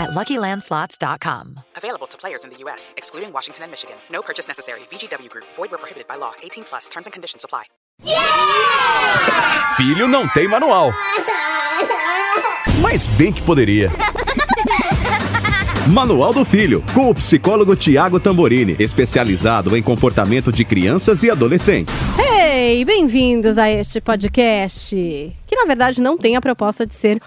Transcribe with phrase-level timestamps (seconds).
[0.00, 1.60] at LuckyLandSlots.com.
[1.76, 3.96] Available to players in the U.S., excluding Washington and Michigan.
[4.10, 4.80] No purchase necessary.
[4.90, 5.44] VGW Group.
[5.54, 6.32] Void where prohibited by law.
[6.42, 6.88] 18 plus.
[6.88, 7.64] Terms and conditions apply.
[9.76, 10.92] Filho não tem manual.
[12.80, 13.90] Mas bem que poderia.
[15.88, 21.94] Manual do Filho, com o psicólogo Tiago Tamborini, especializado em comportamento de crianças e adolescentes.
[22.18, 27.20] Hey, bem-vindos a este podcast, que na verdade não tem a proposta de ser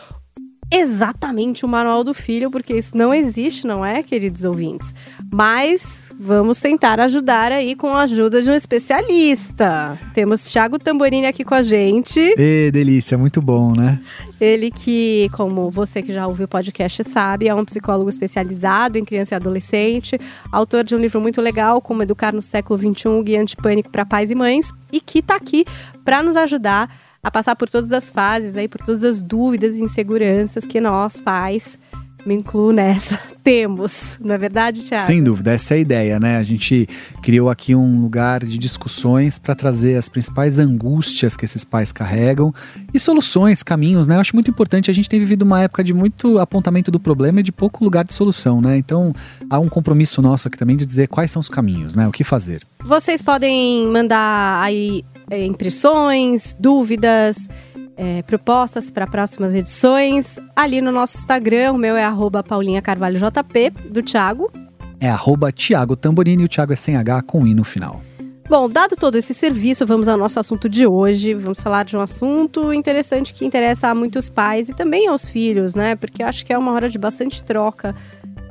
[0.74, 4.94] exatamente o manual do filho, porque isso não existe, não é, queridos ouvintes?
[5.32, 10.00] Mas vamos tentar ajudar aí com a ajuda de um especialista.
[10.14, 12.20] Temos Thiago Tamborini aqui com a gente.
[12.38, 14.02] Ê, delícia, muito bom, né?
[14.42, 19.06] Ele que, como você que já ouviu o podcast sabe, é um psicólogo especializado em
[19.06, 20.18] criança e adolescente,
[20.52, 24.32] autor de um livro muito legal, Como Educar no Século XXI, Guia Antipânico para Pais
[24.32, 25.66] e Mães, e que está aqui
[26.04, 26.90] para nos ajudar
[27.24, 31.22] a passar por todas as fases, aí, por todas as dúvidas e inseguranças que nós,
[31.22, 31.80] pais,
[32.26, 34.18] me incluo nessa, temos.
[34.20, 35.06] Não é verdade, Tiago?
[35.06, 36.38] Sem dúvida, essa é a ideia, né?
[36.38, 36.88] A gente
[37.22, 42.54] criou aqui um lugar de discussões para trazer as principais angústias que esses pais carregam
[42.94, 44.16] e soluções, caminhos, né?
[44.16, 44.92] Eu acho muito importante.
[44.92, 48.04] A gente tem vivido uma época de muito apontamento do problema e de pouco lugar
[48.06, 48.78] de solução, né?
[48.78, 49.14] Então
[49.50, 52.06] há um compromisso nosso aqui também de dizer quais são os caminhos, né?
[52.06, 52.62] O que fazer.
[52.84, 57.48] Vocês podem mandar aí é, impressões, dúvidas,
[57.96, 61.74] é, propostas para próximas edições ali no nosso Instagram.
[61.74, 64.52] O meu é arroba Paulinha Carvalho JP, do Thiago.
[65.00, 68.02] É arroba Thiago Tamborini e o Thiago é sem H com I no final.
[68.50, 71.34] Bom, dado todo esse serviço, vamos ao nosso assunto de hoje.
[71.34, 75.76] Vamos falar de um assunto interessante que interessa a muitos pais e também aos filhos,
[75.76, 75.96] né?
[75.96, 77.96] Porque eu acho que é uma hora de bastante troca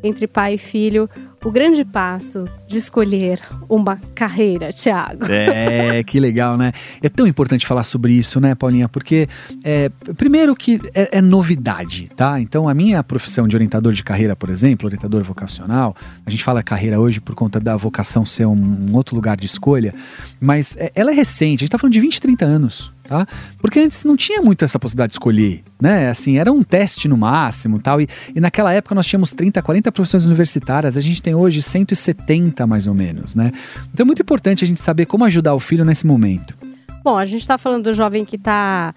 [0.02, 1.08] entre pai e filho
[1.44, 5.26] o grande passo de escolher uma carreira, Thiago.
[5.28, 6.72] É, que legal, né?
[7.02, 8.88] É tão importante falar sobre isso, né, Paulinha?
[8.88, 9.28] Porque,
[9.64, 12.40] é, primeiro que é, é, novidade, tá?
[12.40, 16.62] Então, a minha profissão de orientador de carreira, por exemplo, orientador vocacional, a gente fala
[16.62, 19.94] carreira hoje por conta da vocação ser um, um outro lugar de escolha,
[20.40, 23.26] mas é, ela é recente, a gente tá falando de 20, 30 anos, tá?
[23.60, 26.08] Porque antes não tinha muito essa possibilidade de escolher, né?
[26.08, 29.92] Assim, era um teste no máximo tal, e, e naquela época nós tínhamos 30, 40
[29.92, 33.52] profissões universitárias, a gente tem hoje 170 mais ou menos, né?
[33.92, 36.56] Então é muito importante a gente saber como ajudar o filho nesse momento.
[37.04, 38.94] Bom, a gente está falando do jovem que está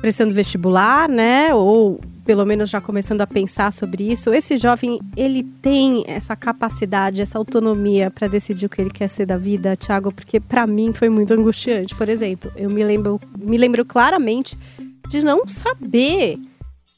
[0.00, 1.54] prestando vestibular, né?
[1.54, 4.32] Ou pelo menos já começando a pensar sobre isso.
[4.32, 9.26] Esse jovem, ele tem essa capacidade, essa autonomia para decidir o que ele quer ser
[9.26, 11.94] da vida, Thiago, porque para mim foi muito angustiante.
[11.94, 14.58] Por exemplo, eu me lembro, me lembro claramente
[15.08, 16.38] de não saber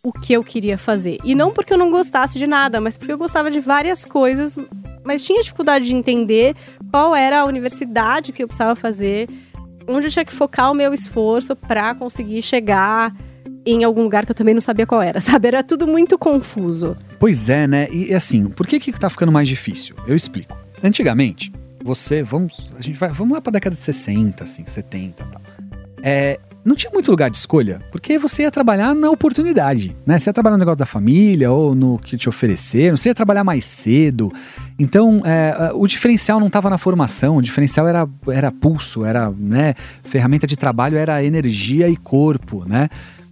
[0.02, 1.18] o que eu queria fazer.
[1.24, 4.56] E não porque eu não gostasse de nada, mas porque eu gostava de várias coisas,
[5.04, 6.54] mas tinha dificuldade de entender
[6.92, 9.28] qual era a universidade que eu precisava fazer,
[9.88, 13.12] onde eu tinha que focar o meu esforço para conseguir chegar
[13.66, 15.48] em algum lugar que eu também não sabia qual era, sabe?
[15.48, 16.96] Era tudo muito confuso.
[17.18, 17.88] Pois é, né?
[17.90, 19.96] E assim, por que que tá ficando mais difícil?
[20.06, 20.56] Eu explico.
[20.82, 21.52] Antigamente,
[21.84, 25.42] você, vamos, a gente vai, vamos lá para década de 60, assim, 70 e tal.
[26.02, 30.18] É, não tinha muito lugar de escolha, porque você ia trabalhar na oportunidade, né?
[30.18, 33.44] Você ia trabalhar no negócio da família ou no que te ofereceram, você ia trabalhar
[33.44, 34.32] mais cedo.
[34.78, 39.74] Então, é, o diferencial não estava na formação, o diferencial era, era pulso, era, né?
[40.02, 42.88] Ferramenta de trabalho era energia e corpo, né?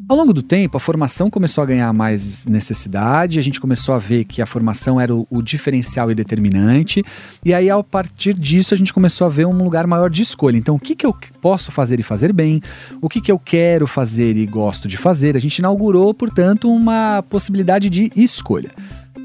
[0.06, 3.98] Ao longo do tempo, a formação começou a ganhar mais necessidade, a gente começou a
[3.98, 7.03] ver que a formação era o, o, diferencial e determinante,
[7.42, 10.59] e aí, a partir disso, a gente começou a ver um lugar maior de escolha.
[10.59, 12.60] Então, o que, que eu posso fazer e fazer bem?
[13.00, 15.37] O que, que eu quero fazer e gosto de fazer?
[15.37, 18.72] A gente inaugurou, portanto, uma possibilidade de escolha.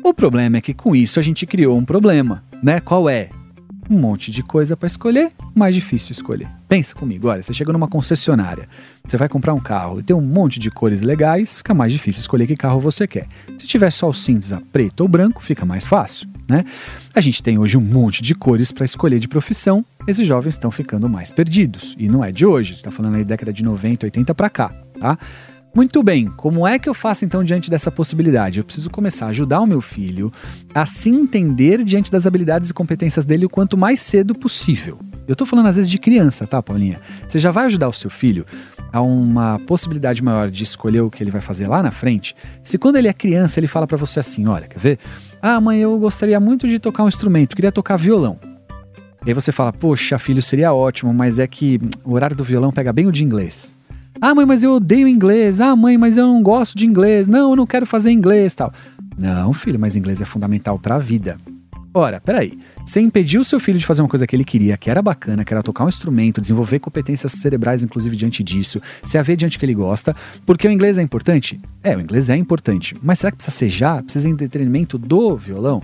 [0.01, 2.79] O problema é que com isso a gente criou um problema, né?
[2.79, 3.29] Qual é?
[3.89, 6.47] Um monte de coisa para escolher, mais difícil escolher.
[6.67, 8.69] Pensa comigo, olha, você chega numa concessionária,
[9.03, 12.19] você vai comprar um carro e tem um monte de cores legais, fica mais difícil
[12.19, 13.27] escolher que carro você quer.
[13.57, 16.63] Se tiver só o cinza, preto ou branco, fica mais fácil, né?
[17.15, 20.69] A gente tem hoje um monte de cores para escolher de profissão, esses jovens estão
[20.69, 21.95] ficando mais perdidos.
[21.97, 25.17] E não é de hoje, está falando aí década de 90, 80 para cá, tá?
[25.73, 28.59] Muito bem, como é que eu faço então diante dessa possibilidade?
[28.59, 30.31] Eu preciso começar a ajudar o meu filho
[30.73, 34.99] a se entender diante das habilidades e competências dele o quanto mais cedo possível.
[35.27, 36.99] Eu tô falando às vezes de criança, tá, Paulinha?
[37.27, 38.47] Você já vai ajudar o seu filho
[38.91, 42.79] a uma possibilidade maior de escolher o que ele vai fazer lá na frente, se
[42.79, 44.99] quando ele é criança ele fala para você assim, olha, quer ver?
[45.39, 48.39] Ah, mãe, eu gostaria muito de tocar um instrumento, queria tocar violão.
[49.23, 52.71] E aí você fala, poxa, filho, seria ótimo, mas é que o horário do violão
[52.71, 53.77] pega bem o de inglês.
[54.21, 55.61] Ah, mãe, mas eu odeio inglês.
[55.61, 57.27] Ah, mãe, mas eu não gosto de inglês.
[57.27, 58.73] Não, eu não quero fazer inglês tal.
[59.17, 61.37] Não, filho, mas inglês é fundamental para a vida.
[61.93, 62.59] Ora, peraí.
[62.85, 65.53] Você impediu seu filho de fazer uma coisa que ele queria, que era bacana, que
[65.53, 69.73] era tocar um instrumento, desenvolver competências cerebrais, inclusive, diante disso, se haver diante que ele
[69.73, 71.59] gosta, porque o inglês é importante?
[71.81, 72.95] É, o inglês é importante.
[73.01, 74.03] Mas será que precisa ser já?
[74.03, 75.81] Precisa em detrimento do violão?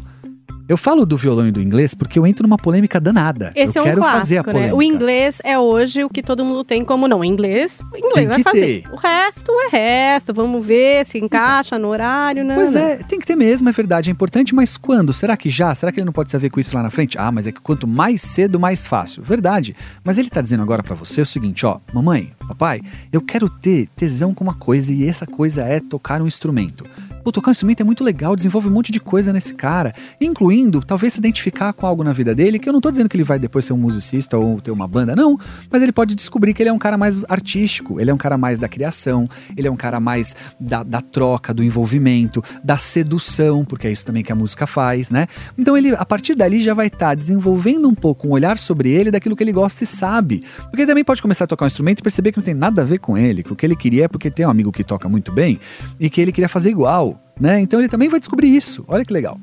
[0.67, 3.51] Eu falo do violão e do inglês porque eu entro numa polêmica danada.
[3.55, 4.51] Esse eu é um quero clássico, fazer a né?
[4.51, 4.75] polêmica.
[4.75, 7.23] O inglês é hoje o que todo mundo tem como não.
[7.23, 8.81] Inglês, inglês Tem vai fazer.
[8.81, 8.91] ter.
[8.91, 10.33] O resto é resto.
[10.33, 12.55] Vamos ver se encaixa no horário, né?
[12.55, 15.13] Pois é, tem que ter mesmo, é verdade, é importante, mas quando?
[15.13, 15.73] Será que já?
[15.75, 17.15] Será que ele não pode se haver com isso lá na frente?
[17.19, 19.21] Ah, mas é que quanto mais cedo, mais fácil.
[19.21, 19.75] Verdade.
[20.03, 22.81] Mas ele tá dizendo agora pra você o seguinte, ó, mamãe, papai,
[23.13, 26.83] eu quero ter tesão com uma coisa e essa coisa é tocar um instrumento.
[27.25, 30.79] Pô, tocar um instrumento é muito legal, desenvolve um monte de coisa nesse cara, incluindo
[30.79, 33.23] talvez se identificar com algo na vida dele, que eu não tô dizendo que ele
[33.23, 35.35] vai depois ser um musicista ou ter uma banda, não,
[35.71, 38.37] mas ele pode descobrir que ele é um cara mais artístico, ele é um cara
[38.37, 39.27] mais da criação,
[39.57, 44.05] ele é um cara mais da, da troca, do envolvimento, da sedução, porque é isso
[44.05, 45.25] também que a música faz, né?
[45.57, 49.09] Então ele, a partir dali, já vai estar desenvolvendo um pouco um olhar sobre ele
[49.09, 50.43] daquilo que ele gosta e sabe.
[50.65, 52.83] Porque ele também pode começar a tocar um instrumento e perceber que não tem nada
[52.83, 54.83] a ver com ele, que o que ele queria é porque tem um amigo que
[54.83, 55.59] toca muito bem
[55.99, 57.59] e que ele queria fazer igual, né?
[57.59, 58.83] Então ele também vai descobrir isso.
[58.87, 59.39] Olha que legal.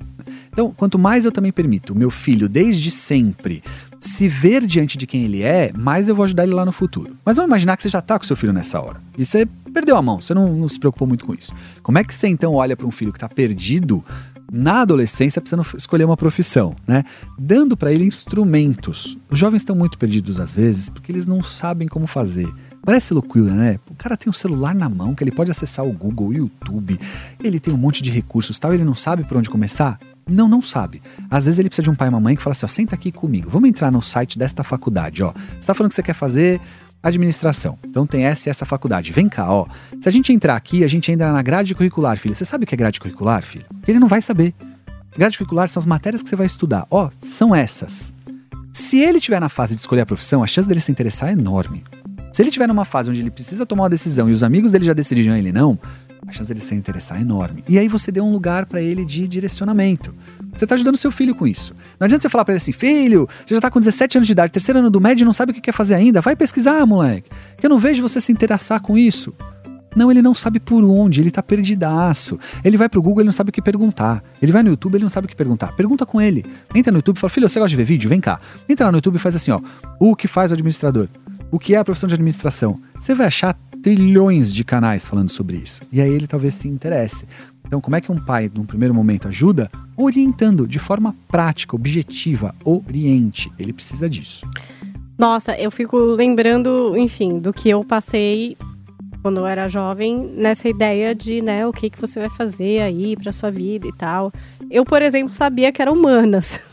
[0.53, 3.63] Então, quanto mais eu também permito o meu filho, desde sempre,
[3.99, 7.17] se ver diante de quem ele é, mais eu vou ajudar ele lá no futuro.
[7.25, 9.01] Mas vamos imaginar que você já tá com seu filho nessa hora.
[9.17, 11.53] E você perdeu a mão, você não, não se preocupou muito com isso.
[11.83, 14.05] Como é que você então olha para um filho que tá perdido
[14.53, 17.05] na adolescência, precisando escolher uma profissão, né?
[17.39, 19.17] Dando para ele instrumentos.
[19.31, 22.53] Os jovens estão muito perdidos às vezes porque eles não sabem como fazer.
[22.85, 23.79] Parece loucura, né?
[23.89, 26.99] O cara tem um celular na mão que ele pode acessar o Google, o YouTube,
[27.43, 29.99] ele tem um monte de recursos tal, ele não sabe por onde começar?
[30.29, 31.01] Não, não sabe.
[31.31, 32.95] Às vezes ele precisa de um pai e uma mãe que fala assim: ó, senta
[32.95, 35.33] aqui comigo, vamos entrar no site desta faculdade, ó.
[35.59, 36.61] Você tá falando que você quer fazer
[37.03, 37.79] administração.
[37.85, 39.13] Então tem essa e essa faculdade.
[39.13, 39.67] Vem cá, ó.
[40.01, 42.35] Se a gente entrar aqui, a gente entra na grade curricular, filho.
[42.35, 43.65] Você sabe o que é grade curricular, filho?
[43.87, 44.55] Ele não vai saber.
[45.17, 46.87] Grade curricular são as matérias que você vai estudar.
[46.91, 48.15] Ó, são essas.
[48.73, 51.33] Se ele estiver na fase de escolher a profissão, a chance dele se interessar é
[51.33, 51.85] enorme.
[52.33, 54.85] Se ele estiver numa fase onde ele precisa tomar uma decisão e os amigos dele
[54.85, 55.79] já decidiram ele não,
[56.27, 57.63] a chance dele se interessar é enorme.
[57.69, 60.15] E aí você deu um lugar para ele de direcionamento.
[60.57, 61.75] Você tá ajudando seu filho com isso.
[62.01, 64.33] Não adianta você falar para ele assim, filho, você já tá com 17 anos de
[64.33, 66.23] idade, terceiro ano do médio e não sabe o que quer fazer ainda.
[66.23, 67.31] Vai pesquisar, moleque.
[67.59, 69.35] Que eu não vejo você se interessar com isso.
[69.95, 72.39] Não, ele não sabe por onde, ele tá perdidaço.
[72.65, 74.23] Ele vai pro Google, ele não sabe o que perguntar.
[74.41, 75.73] Ele vai no YouTube, ele não sabe o que perguntar.
[75.73, 76.45] Pergunta com ele.
[76.75, 78.09] Entra no YouTube e fala, filho, você gosta de ver vídeo?
[78.09, 78.41] Vem cá.
[78.69, 79.61] Entra lá no YouTube e faz assim, ó.
[80.01, 81.09] O que faz o administrador?
[81.53, 82.81] O que é a profissão de administração?
[82.99, 83.53] Você vai achar
[83.83, 85.83] trilhões de canais falando sobre isso.
[85.93, 87.27] E aí ele talvez se interesse.
[87.67, 89.71] Então, como é que um pai, num primeiro momento, ajuda?
[89.95, 93.53] Orientando de forma prática, objetiva, oriente.
[93.59, 94.47] Ele precisa disso.
[95.19, 98.57] Nossa, eu fico lembrando, enfim, do que eu passei
[99.21, 103.15] quando eu era jovem, nessa ideia de, né, o que, que você vai fazer aí
[103.15, 104.33] pra sua vida e tal.
[104.71, 106.59] Eu, por exemplo, sabia que era humanas.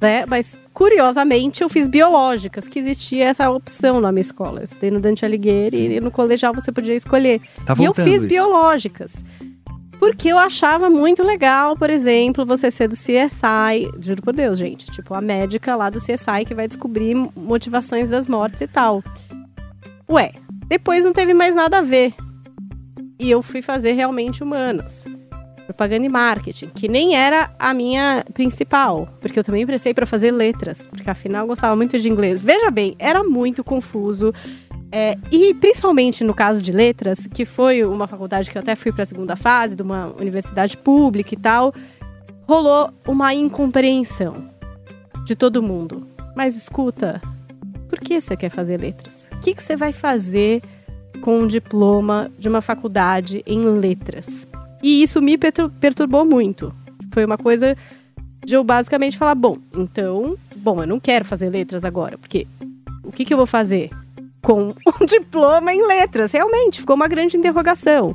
[0.00, 0.24] Né?
[0.26, 4.60] Mas, curiosamente, eu fiz biológicas, que existia essa opção na minha escola.
[4.60, 7.40] Eu estudei no Dante Alighieri e no colegial você podia escolher.
[7.66, 8.26] Tá e eu fiz isso.
[8.26, 9.22] biológicas.
[9.98, 14.86] Porque eu achava muito legal, por exemplo, você ser do CSI, juro por Deus, gente.
[14.86, 19.04] Tipo, a médica lá do CSI que vai descobrir motivações das mortes e tal.
[20.08, 20.32] Ué,
[20.66, 22.14] depois não teve mais nada a ver.
[23.18, 25.04] E eu fui fazer realmente humanas.
[25.70, 30.32] Propaganda e marketing, que nem era a minha principal, porque eu também prestei para fazer
[30.32, 32.42] letras, porque afinal eu gostava muito de inglês.
[32.42, 34.34] Veja bem, era muito confuso.
[34.90, 38.90] É, e principalmente no caso de letras, que foi uma faculdade que eu até fui
[38.90, 41.72] para a segunda fase, de uma universidade pública e tal,
[42.48, 44.50] rolou uma incompreensão
[45.24, 46.04] de todo mundo.
[46.34, 47.22] Mas escuta,
[47.88, 49.28] por que você quer fazer letras?
[49.32, 50.60] O que, que você vai fazer
[51.20, 54.48] com um diploma de uma faculdade em letras?
[54.82, 56.74] E isso me pertur- perturbou muito.
[57.12, 57.76] Foi uma coisa
[58.44, 62.46] de eu basicamente falar: bom, então, bom, eu não quero fazer letras agora, porque
[63.04, 63.90] o que, que eu vou fazer
[64.42, 64.68] com
[65.00, 66.32] um diploma em letras?
[66.32, 68.14] Realmente, ficou uma grande interrogação.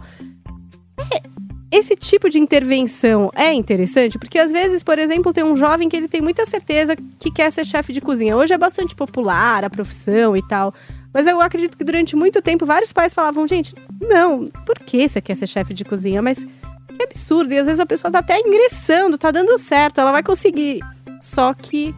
[1.13, 1.21] É,
[1.71, 5.95] Esse tipo de intervenção é interessante, porque às vezes, por exemplo, tem um jovem que
[5.97, 8.37] ele tem muita certeza que quer ser chefe de cozinha.
[8.37, 10.73] Hoje é bastante popular a profissão e tal.
[11.13, 15.21] Mas eu acredito que durante muito tempo vários pais falavam, gente, não, por que você
[15.21, 16.21] quer ser chefe de cozinha?
[16.21, 16.45] Mas
[16.95, 17.53] que absurdo.
[17.53, 20.79] E às vezes a pessoa tá até ingressando, tá dando certo, ela vai conseguir.
[21.21, 21.93] Só que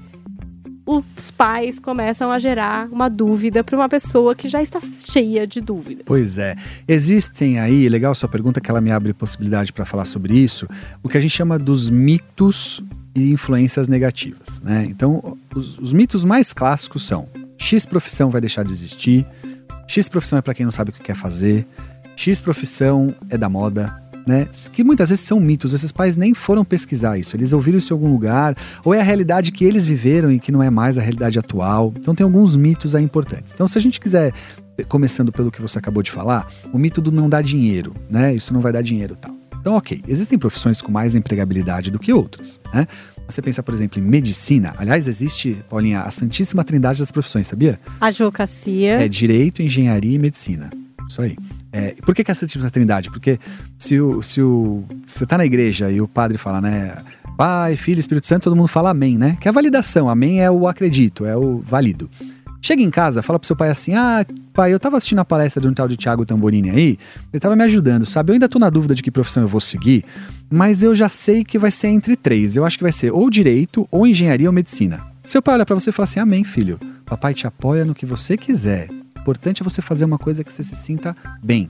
[0.86, 5.60] os pais começam a gerar uma dúvida para uma pessoa que já está cheia de
[5.60, 6.04] dúvidas.
[6.06, 6.56] Pois é.
[6.88, 10.66] Existem aí, legal sua pergunta que ela me abre possibilidade para falar sobre isso,
[11.04, 12.82] o que a gente chama dos mitos
[13.13, 14.62] e influências negativas.
[14.62, 14.86] Né?
[14.88, 17.27] Então, os, os mitos mais clássicos são:
[17.58, 19.27] X profissão vai deixar de existir,
[19.88, 21.65] X profissão é para quem não sabe o que quer fazer,
[22.15, 24.48] X profissão é da moda, né?
[24.74, 27.96] Que muitas vezes são mitos, esses pais nem foram pesquisar isso, eles ouviram isso em
[27.96, 31.01] algum lugar, ou é a realidade que eles viveram e que não é mais a
[31.01, 31.94] realidade atual.
[31.98, 33.53] Então tem alguns mitos aí importantes.
[33.53, 34.34] Então se a gente quiser,
[34.89, 38.36] começando pelo que você acabou de falar, o mito do não dar dinheiro, né?
[38.36, 39.34] Isso não vai dar dinheiro tal.
[39.60, 42.88] Então, ok, existem profissões com mais empregabilidade do que outras, né?
[43.27, 44.74] Você pensa, por exemplo, em medicina.
[44.77, 47.79] Aliás, existe, Paulinha, a santíssima trindade das profissões, sabia?
[48.00, 49.03] Advocacia.
[49.03, 50.69] É direito, engenharia e medicina.
[51.07, 51.36] Isso aí.
[51.72, 53.10] É, por que, que é a Santíssima Trindade?
[53.10, 53.39] Porque
[53.77, 56.98] se, o, se o, você está na igreja e o padre fala, né?
[57.38, 59.38] Pai, Filho, Espírito Santo, todo mundo fala amém, né?
[59.39, 60.10] Que é a validação.
[60.10, 62.10] Amém é o acredito, é o válido.
[62.61, 65.61] Chega em casa, fala pro seu pai assim: Ah, pai, eu tava assistindo a palestra
[65.61, 66.97] de um tal de Tiago Tamborini aí,
[67.31, 68.31] ele tava me ajudando, sabe?
[68.31, 70.03] Eu ainda tô na dúvida de que profissão eu vou seguir,
[70.49, 72.55] mas eu já sei que vai ser entre três.
[72.55, 75.01] Eu acho que vai ser ou direito, ou engenharia ou medicina.
[75.23, 76.79] Seu pai olha para você e fala assim: Amém, filho.
[77.05, 78.89] Papai te apoia no que você quiser
[79.27, 81.69] importante é você fazer uma coisa que você se sinta bem.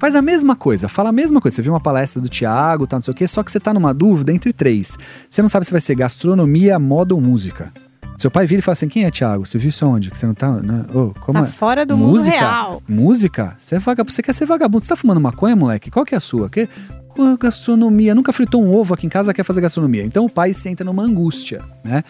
[0.00, 1.54] Faz a mesma coisa, fala a mesma coisa.
[1.54, 3.72] Você viu uma palestra do Tiago, tá, não sei o quê, só que você tá
[3.72, 4.98] numa dúvida entre três.
[5.30, 7.72] Você não sabe se vai ser gastronomia, moda ou música.
[8.16, 9.46] Seu pai vira e fala assim: quem é Tiago?
[9.46, 10.10] Você viu isso onde?
[10.10, 10.50] Que você não tá.
[10.50, 10.84] Né?
[10.94, 11.50] Oh, como tá é?
[11.50, 12.36] fora do música?
[12.36, 12.82] mundo real.
[12.88, 13.54] Música?
[13.58, 14.12] Você é vagabundo.
[14.12, 14.82] Você quer ser vagabundo?
[14.82, 15.90] Você tá fumando maconha, moleque?
[15.90, 16.48] Qual que é a sua?
[16.48, 16.68] Que?
[17.40, 18.14] Gastronomia.
[18.14, 20.04] Nunca fritou um ovo aqui em casa, quer fazer gastronomia.
[20.04, 22.04] Então o pai senta numa angústia, né?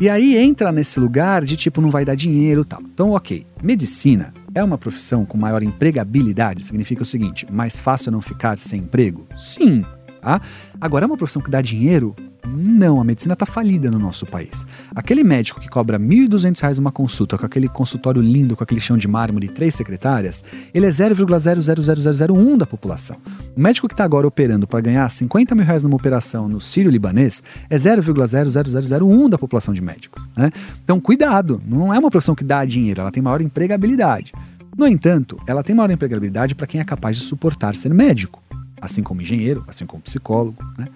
[0.00, 2.80] E aí entra nesse lugar de tipo, não vai dar dinheiro e tal.
[2.82, 3.46] Então, ok.
[3.62, 6.64] Medicina é uma profissão com maior empregabilidade.
[6.66, 9.26] Significa o seguinte: mais fácil não ficar sem emprego?
[9.36, 9.84] Sim.
[10.20, 10.40] Tá?
[10.80, 12.14] Agora, é uma profissão que dá dinheiro?
[12.46, 14.66] Não, a medicina está falida no nosso país.
[14.94, 18.96] Aquele médico que cobra R$ 1.200 uma consulta, com aquele consultório lindo, com aquele chão
[18.96, 23.16] de mármore e três secretárias, ele é 0,00001 da população.
[23.56, 27.42] O médico que está agora operando para ganhar 50 mil reais numa operação no Sírio-Libanês
[27.70, 30.28] é 0,00001 da população de médicos.
[30.36, 30.50] Né?
[30.82, 34.32] Então, cuidado, não é uma profissão que dá dinheiro, ela tem maior empregabilidade.
[34.76, 38.42] No entanto, ela tem maior empregabilidade para quem é capaz de suportar ser médico,
[38.80, 40.62] assim como engenheiro, assim como psicólogo.
[40.76, 40.88] Né?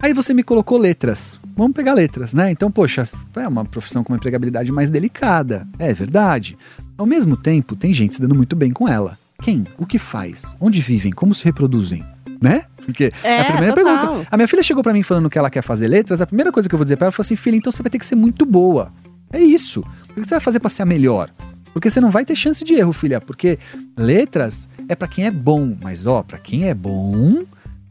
[0.00, 1.38] Aí você me colocou letras.
[1.56, 2.50] Vamos pegar letras, né?
[2.50, 3.02] Então, poxa,
[3.36, 5.68] é uma profissão com uma empregabilidade mais delicada.
[5.78, 6.56] É verdade.
[6.96, 9.12] Ao mesmo tempo, tem gente se dando muito bem com ela.
[9.42, 9.66] Quem?
[9.78, 10.54] O que faz?
[10.58, 11.12] Onde vivem?
[11.12, 12.02] Como se reproduzem?
[12.40, 12.62] Né?
[12.86, 13.98] Porque É, a primeira total.
[14.08, 14.28] pergunta.
[14.30, 16.22] A minha filha chegou pra mim falando que ela quer fazer letras.
[16.22, 17.90] A primeira coisa que eu vou dizer pra ela foi assim: filha, então você vai
[17.90, 18.90] ter que ser muito boa.
[19.30, 19.80] É isso.
[20.10, 21.30] O que você vai fazer pra ser a melhor?
[21.74, 23.20] Porque você não vai ter chance de erro, filha.
[23.20, 23.58] Porque
[23.98, 25.76] letras é pra quem é bom.
[25.82, 27.42] Mas ó, pra quem é bom,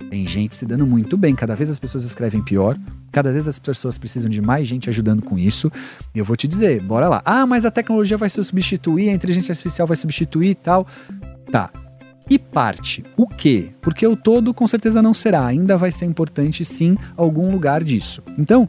[0.09, 1.35] tem gente se dando muito bem.
[1.35, 2.77] Cada vez as pessoas escrevem pior.
[3.11, 5.71] Cada vez as pessoas precisam de mais gente ajudando com isso.
[6.13, 7.21] E eu vou te dizer, bora lá.
[7.25, 10.87] Ah, mas a tecnologia vai se substituir, a inteligência artificial vai substituir e tal.
[11.51, 11.69] Tá.
[12.27, 13.03] Que parte?
[13.17, 13.71] O que?
[13.81, 15.45] Porque o todo com certeza não será.
[15.45, 18.21] Ainda vai ser importante sim algum lugar disso.
[18.37, 18.67] Então,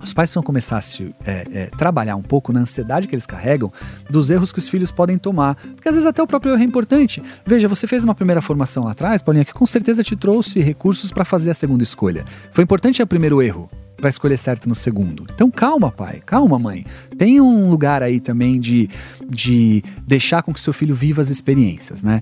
[0.00, 3.26] os pais precisam começar a se, é, é, trabalhar um pouco na ansiedade que eles
[3.26, 3.72] carregam
[4.08, 5.56] dos erros que os filhos podem tomar.
[5.56, 7.22] Porque às vezes até o próprio erro é importante.
[7.44, 11.12] Veja, você fez uma primeira formação lá atrás, Paulinha, que com certeza te trouxe recursos
[11.12, 12.24] para fazer a segunda escolha.
[12.52, 15.26] Foi importante o primeiro erro para escolher certo no segundo.
[15.34, 16.86] Então calma, pai, calma, mãe.
[17.16, 18.88] Tem um lugar aí também de,
[19.28, 22.20] de deixar com que seu filho viva as experiências, né?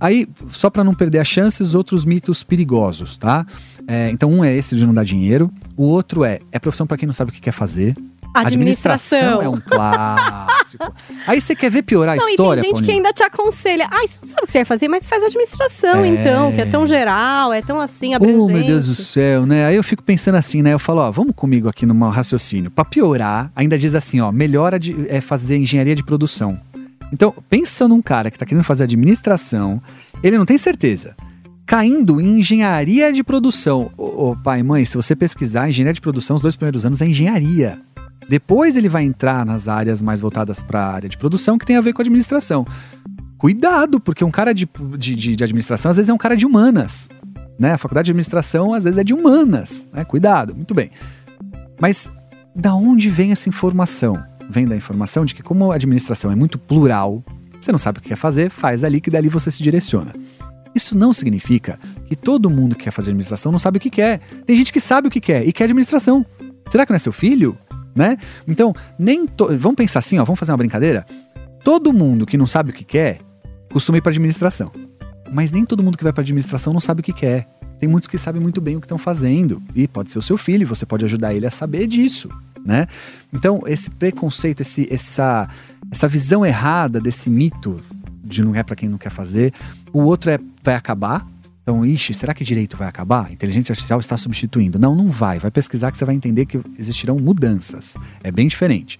[0.00, 3.46] Aí, só para não perder as chances, outros mitos perigosos, tá?
[3.86, 5.50] É, então, um é esse de não dar dinheiro.
[5.76, 7.94] O outro é, é profissão para quem não sabe o que quer fazer.
[8.34, 9.42] Administração.
[9.42, 10.92] é um clássico.
[11.26, 13.88] Aí você quer ver piorar a Não, história, e tem gente que ainda te aconselha.
[13.90, 16.08] Ai, você não sabe o que você vai fazer, mas faz administração, É.
[16.08, 18.44] então, que é tão geral, é tão assim, abrangente.
[18.44, 19.66] Oh, meu Deus do céu, né?
[19.66, 20.72] Aí eu fico pensando assim, né?
[20.74, 22.70] Eu falo, ó, vamos comigo aqui no raciocínio.
[22.70, 24.72] Pra piorar, ainda diz assim, ó, melhor
[25.08, 26.60] é fazer engenharia de produção.
[27.12, 29.80] Então, pensa num cara que tá querendo fazer administração,
[30.22, 31.16] ele não tem certeza.
[31.66, 33.90] Caindo em engenharia de produção.
[33.96, 37.06] Ô, ô, pai, mãe, se você pesquisar engenharia de produção, os dois primeiros anos é
[37.06, 37.78] engenharia.
[38.28, 41.76] Depois ele vai entrar nas áreas mais voltadas para a área de produção, que tem
[41.76, 42.66] a ver com administração.
[43.36, 46.44] Cuidado, porque um cara de, de, de- de administração às vezes é um cara de
[46.44, 47.08] humanas.
[47.58, 47.72] Né?
[47.72, 49.86] A faculdade de administração às vezes é de humanas.
[49.92, 50.04] Né?
[50.04, 50.90] Cuidado, muito bem.
[51.80, 52.10] Mas
[52.54, 54.22] da onde vem essa informação?
[54.48, 57.22] Vem da informação de que, como a administração é muito plural,
[57.60, 60.12] você não sabe o que quer fazer, faz ali que dali você se direciona.
[60.74, 64.20] Isso não significa que todo mundo que quer fazer administração não sabe o que quer.
[64.46, 66.24] Tem gente que sabe o que quer e quer administração.
[66.70, 67.58] Será que não é seu filho?
[67.94, 68.16] Né?
[68.46, 69.48] Então, nem to...
[69.58, 71.04] vamos pensar assim, ó, vamos fazer uma brincadeira.
[71.62, 73.18] Todo mundo que não sabe o que quer
[73.72, 74.70] costuma ir para administração.
[75.32, 77.46] Mas nem todo mundo que vai para administração não sabe o que quer.
[77.78, 79.62] Tem muitos que sabem muito bem o que estão fazendo.
[79.74, 82.28] E pode ser o seu filho, você pode ajudar ele a saber disso,
[82.68, 82.86] né?
[83.32, 85.48] Então, esse preconceito, esse, essa,
[85.90, 87.82] essa visão errada desse mito
[88.22, 89.54] de não é para quem não quer fazer,
[89.90, 91.26] o outro é vai acabar.
[91.62, 93.32] Então, ixi, será que direito vai acabar?
[93.32, 94.78] Inteligência artificial está substituindo.
[94.78, 95.38] Não, não vai.
[95.38, 97.96] Vai pesquisar que você vai entender que existirão mudanças.
[98.22, 98.98] É bem diferente.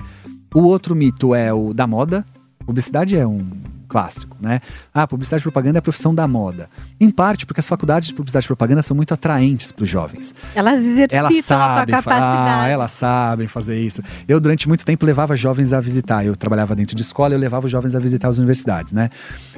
[0.55, 2.25] O outro mito é o da moda.
[2.65, 3.51] Publicidade é um
[3.89, 4.61] clássico, né?
[4.93, 6.69] Ah, publicidade e propaganda é a profissão da moda.
[7.01, 10.35] Em parte porque as faculdades de publicidade e propaganda são muito atraentes para os jovens.
[10.55, 12.65] Elas exercitam Elas a sua sabem, fa- capacidade.
[12.65, 14.03] ah, elas sabem fazer isso.
[14.29, 16.25] Eu, durante muito tempo, levava jovens a visitar.
[16.25, 19.09] Eu trabalhava dentro de escola, eu levava os jovens a visitar as universidades, né?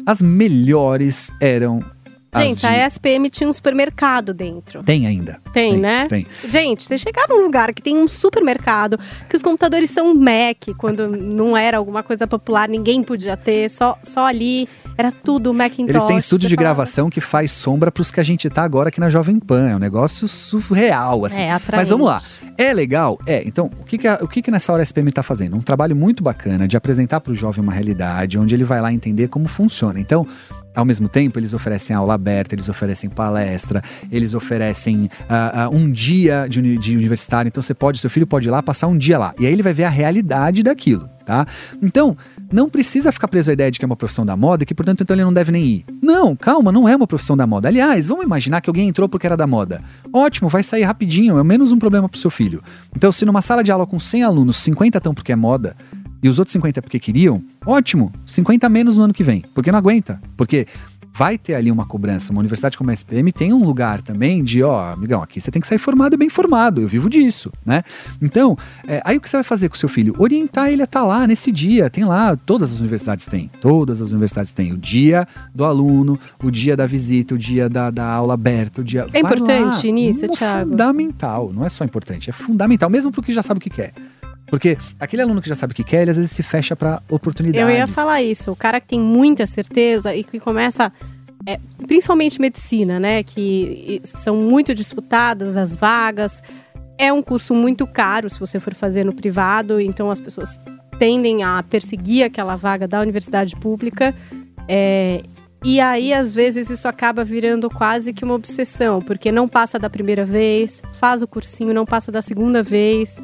[0.06, 1.82] As melhores eram.
[2.36, 4.82] Gente, de- a SPM tinha um supermercado dentro.
[4.84, 5.40] Tem ainda.
[5.52, 6.06] Tem, né?
[6.08, 6.26] Tem.
[6.46, 11.08] Gente, você chegar num lugar que tem um supermercado, que os computadores são Mac, quando
[11.08, 15.88] não era alguma coisa popular, ninguém podia ter, só, só ali, era tudo Macintosh.
[15.94, 18.88] Eles têm estúdio de falava, gravação que faz sombra pros que a gente tá agora
[18.90, 19.70] aqui na Jovem Pan.
[19.70, 21.42] É um negócio surreal, assim.
[21.42, 21.76] É, atraente.
[21.80, 22.22] Mas vamos lá.
[22.56, 23.18] É legal?
[23.26, 23.42] É.
[23.46, 25.56] Então, o que que, a- o que que nessa hora a SPM tá fazendo?
[25.56, 29.28] Um trabalho muito bacana de apresentar pro jovem uma realidade, onde ele vai lá entender
[29.28, 29.98] como funciona.
[29.98, 30.26] Então,
[30.74, 35.90] ao mesmo tempo, eles oferecem aula aberta, eles oferecem palestra, eles oferecem ah, ah, um
[35.90, 37.48] dia de, uni- de universitário.
[37.48, 39.34] Então, você pode, seu filho pode ir lá passar um dia lá.
[39.38, 41.46] E aí ele vai ver a realidade daquilo, tá?
[41.82, 42.16] Então,
[42.52, 44.74] não precisa ficar preso à ideia de que é uma profissão da moda e que,
[44.74, 45.84] portanto, então ele não deve nem ir.
[46.02, 47.68] Não, calma, não é uma profissão da moda.
[47.68, 49.82] Aliás, vamos imaginar que alguém entrou porque era da moda.
[50.12, 52.62] Ótimo, vai sair rapidinho, é menos um problema pro seu filho.
[52.96, 55.76] Então, se numa sala de aula com 100 alunos, 50 estão porque é moda,
[56.22, 59.78] e os outros 50 porque queriam, ótimo, 50 menos no ano que vem, porque não
[59.78, 60.20] aguenta.
[60.36, 60.66] Porque
[61.12, 62.32] vai ter ali uma cobrança.
[62.32, 65.60] Uma universidade como a SPM tem um lugar também de, ó, amigão, aqui você tem
[65.60, 67.82] que sair formado e bem formado, eu vivo disso, né?
[68.22, 70.14] Então, é, aí o que você vai fazer com o seu filho?
[70.18, 71.90] Orientar ele a estar lá nesse dia.
[71.90, 76.50] Tem lá, todas as universidades têm, todas as universidades têm o dia do aluno, o
[76.50, 79.06] dia da visita, o dia da, da aula aberta, o dia.
[79.12, 79.92] É importante lá.
[79.92, 80.70] nisso, É Thiago?
[80.70, 83.92] Fundamental, não é só importante, é fundamental, mesmo pro que já sabe o que quer.
[84.50, 87.00] Porque aquele aluno que já sabe o que quer, ele às vezes se fecha para
[87.08, 87.62] oportunidades.
[87.62, 88.50] Eu ia falar isso.
[88.50, 90.92] O cara que tem muita certeza e que começa,
[91.46, 93.22] é, principalmente medicina, né?
[93.22, 96.42] Que são muito disputadas as vagas.
[96.98, 100.58] É um curso muito caro se você for fazer no privado, então as pessoas
[100.98, 104.14] tendem a perseguir aquela vaga da universidade pública.
[104.68, 105.22] É,
[105.64, 109.90] e aí, às vezes, isso acaba virando quase que uma obsessão, porque não passa da
[109.90, 113.18] primeira vez, faz o cursinho, não passa da segunda vez.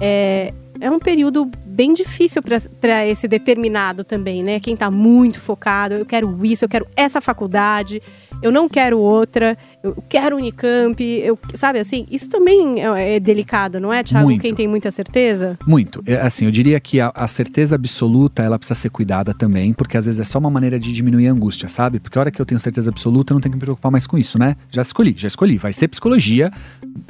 [0.00, 4.58] É, é um período bem difícil para esse determinado também, né?
[4.60, 8.02] Quem tá muito focado, eu quero isso, eu quero essa faculdade,
[8.42, 12.06] eu não quero outra, eu quero Unicamp, eu, sabe assim?
[12.10, 14.26] Isso também é, é delicado, não é, Thiago?
[14.26, 14.40] Muito.
[14.40, 15.58] Quem tem muita certeza?
[15.66, 16.02] Muito.
[16.06, 19.96] É, assim, eu diria que a, a certeza absoluta, ela precisa ser cuidada também, porque
[19.96, 22.00] às vezes é só uma maneira de diminuir a angústia, sabe?
[22.00, 24.06] Porque a hora que eu tenho certeza absoluta, eu não tenho que me preocupar mais
[24.06, 24.56] com isso, né?
[24.70, 25.58] Já escolhi, já escolhi.
[25.58, 26.50] Vai ser psicologia.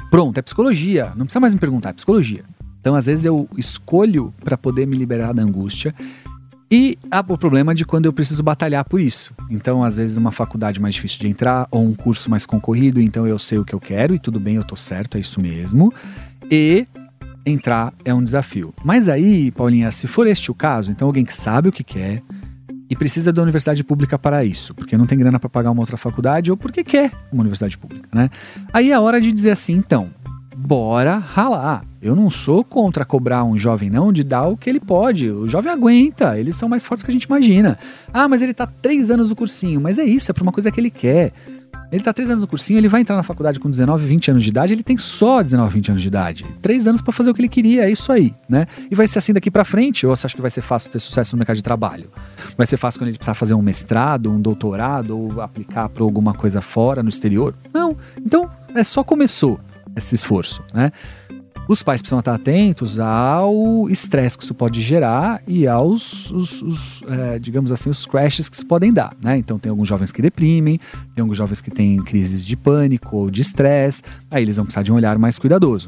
[0.09, 1.13] Pronto, é psicologia.
[1.15, 2.43] Não precisa mais me perguntar, é psicologia.
[2.81, 5.95] Então, às vezes, eu escolho para poder me liberar da angústia.
[6.69, 9.33] E há o problema de quando eu preciso batalhar por isso.
[9.49, 13.27] Então, às vezes, uma faculdade mais difícil de entrar, ou um curso mais concorrido, então
[13.27, 15.93] eu sei o que eu quero, e tudo bem, eu tô certo, é isso mesmo.
[16.49, 16.87] E
[17.45, 18.73] entrar é um desafio.
[18.83, 22.23] Mas aí, Paulinha, se for este o caso, então alguém que sabe o que quer
[22.89, 25.97] e precisa da universidade pública para isso, porque não tem grana para pagar uma outra
[25.97, 28.29] faculdade ou porque quer uma universidade pública, né?
[28.73, 30.09] Aí é hora de dizer assim, então,
[30.55, 31.85] bora ralar.
[32.01, 35.29] Eu não sou contra cobrar um jovem não de dar o que ele pode.
[35.29, 37.77] O jovem aguenta, eles são mais fortes que a gente imagina.
[38.11, 40.71] Ah, mas ele tá três anos no cursinho, mas é isso, é pra uma coisa
[40.71, 41.31] que ele quer.
[41.91, 44.43] Ele tá três anos no cursinho, ele vai entrar na faculdade com 19, 20 anos
[44.43, 46.45] de idade, ele tem só 19, 20 anos de idade.
[46.61, 48.65] Três anos pra fazer o que ele queria, é isso aí, né?
[48.89, 50.99] E vai ser assim daqui pra frente, ou você acha que vai ser fácil ter
[50.99, 52.09] sucesso no mercado de trabalho?
[52.57, 56.33] Vai ser fácil quando ele precisar fazer um mestrado, um doutorado, ou aplicar pra alguma
[56.33, 57.53] coisa fora, no exterior?
[57.73, 57.95] Não.
[58.25, 59.59] Então, é só começou
[59.93, 60.93] esse esforço, né?
[61.67, 67.03] Os pais precisam estar atentos ao estresse que isso pode gerar e aos, os- os,
[67.07, 69.37] é, digamos assim, os crashes que isso podem dar, né?
[69.37, 70.77] Então tem alguns jovens que deprimem,
[71.15, 74.83] tem alguns jovens que têm crises de pânico ou de estresse, aí eles vão precisar
[74.83, 75.87] de um olhar mais cuidadoso.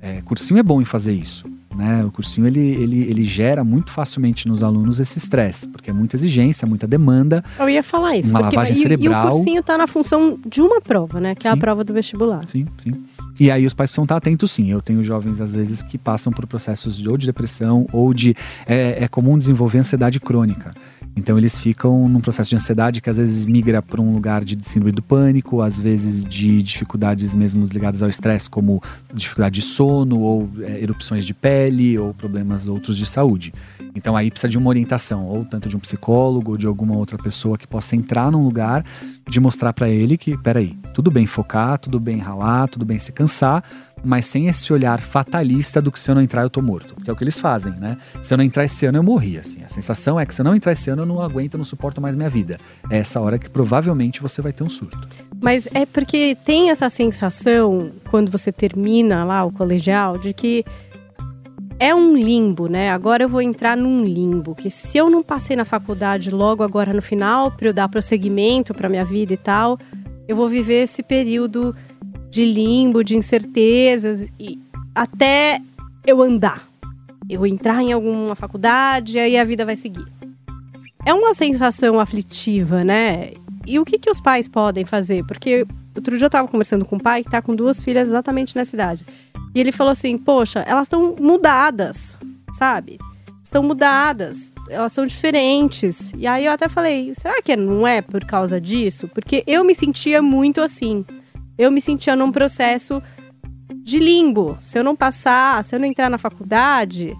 [0.00, 1.44] É, cursinho é bom em fazer isso,
[1.74, 2.04] né?
[2.04, 6.14] O cursinho ele, ele, ele gera muito facilmente nos alunos esse estresse, porque é muita
[6.14, 7.42] exigência, muita demanda.
[7.58, 8.30] Eu ia falar isso.
[8.30, 9.26] Uma lavagem e- E, cerebral.
[9.26, 11.34] o cursinho tá na função de uma prova, né?
[11.34, 11.58] Que é a Sim.
[11.60, 12.48] prova do vestibular.
[12.48, 12.92] Sim, sim.
[13.38, 14.70] E aí os pais precisam estar atentos, sim.
[14.70, 18.34] Eu tenho jovens, às vezes, que passam por processos de, ou de depressão ou de...
[18.66, 20.72] É, é comum desenvolver ansiedade crônica.
[21.16, 24.56] Então eles ficam num processo de ansiedade que às vezes migra para um lugar de
[24.66, 30.20] síndrome do pânico, às vezes de dificuldades mesmo ligadas ao estresse, como dificuldade de sono,
[30.20, 33.52] ou é, erupções de pele, ou problemas outros de saúde.
[33.94, 37.18] Então aí precisa de uma orientação, ou tanto de um psicólogo, ou de alguma outra
[37.18, 38.84] pessoa que possa entrar num lugar
[39.28, 43.12] de mostrar para ele que, peraí, tudo bem focar, tudo bem ralar, tudo bem se
[43.12, 43.62] cansar,
[44.04, 46.94] mas sem esse olhar fatalista do que se eu não entrar eu tô morto.
[46.96, 47.96] Que é o que eles fazem, né?
[48.22, 49.62] Se eu não entrar esse ano eu morri, assim.
[49.64, 52.00] A sensação é que se eu não entrar esse ano eu não aguento, não suporto
[52.00, 52.58] mais minha vida.
[52.90, 55.08] É essa hora que provavelmente você vai ter um surto.
[55.40, 60.64] Mas é porque tem essa sensação, quando você termina lá o colegial, de que
[61.80, 62.90] é um limbo, né?
[62.90, 66.92] Agora eu vou entrar num limbo, que se eu não passei na faculdade logo agora
[66.92, 69.78] no final, para eu dar prosseguimento para minha vida e tal,
[70.26, 71.74] eu vou viver esse período
[72.30, 74.58] de limbo, de incertezas e
[74.94, 75.60] até
[76.06, 76.68] eu andar.
[77.28, 80.06] Eu entrar em alguma faculdade, aí a vida vai seguir.
[81.04, 83.32] É uma sensação aflitiva, né?
[83.66, 85.24] E o que, que os pais podem fazer?
[85.24, 88.56] Porque outro dia eu estava conversando com um pai que está com duas filhas exatamente
[88.56, 89.04] nessa idade.
[89.54, 92.16] E ele falou assim: Poxa, elas estão mudadas,
[92.52, 92.98] sabe?
[93.42, 96.12] Estão mudadas, elas são diferentes.
[96.16, 99.08] E aí eu até falei: será que não é por causa disso?
[99.08, 101.04] Porque eu me sentia muito assim.
[101.58, 103.02] Eu me sentia num processo
[103.74, 104.56] de limbo.
[104.60, 107.16] Se eu não passar, se eu não entrar na faculdade.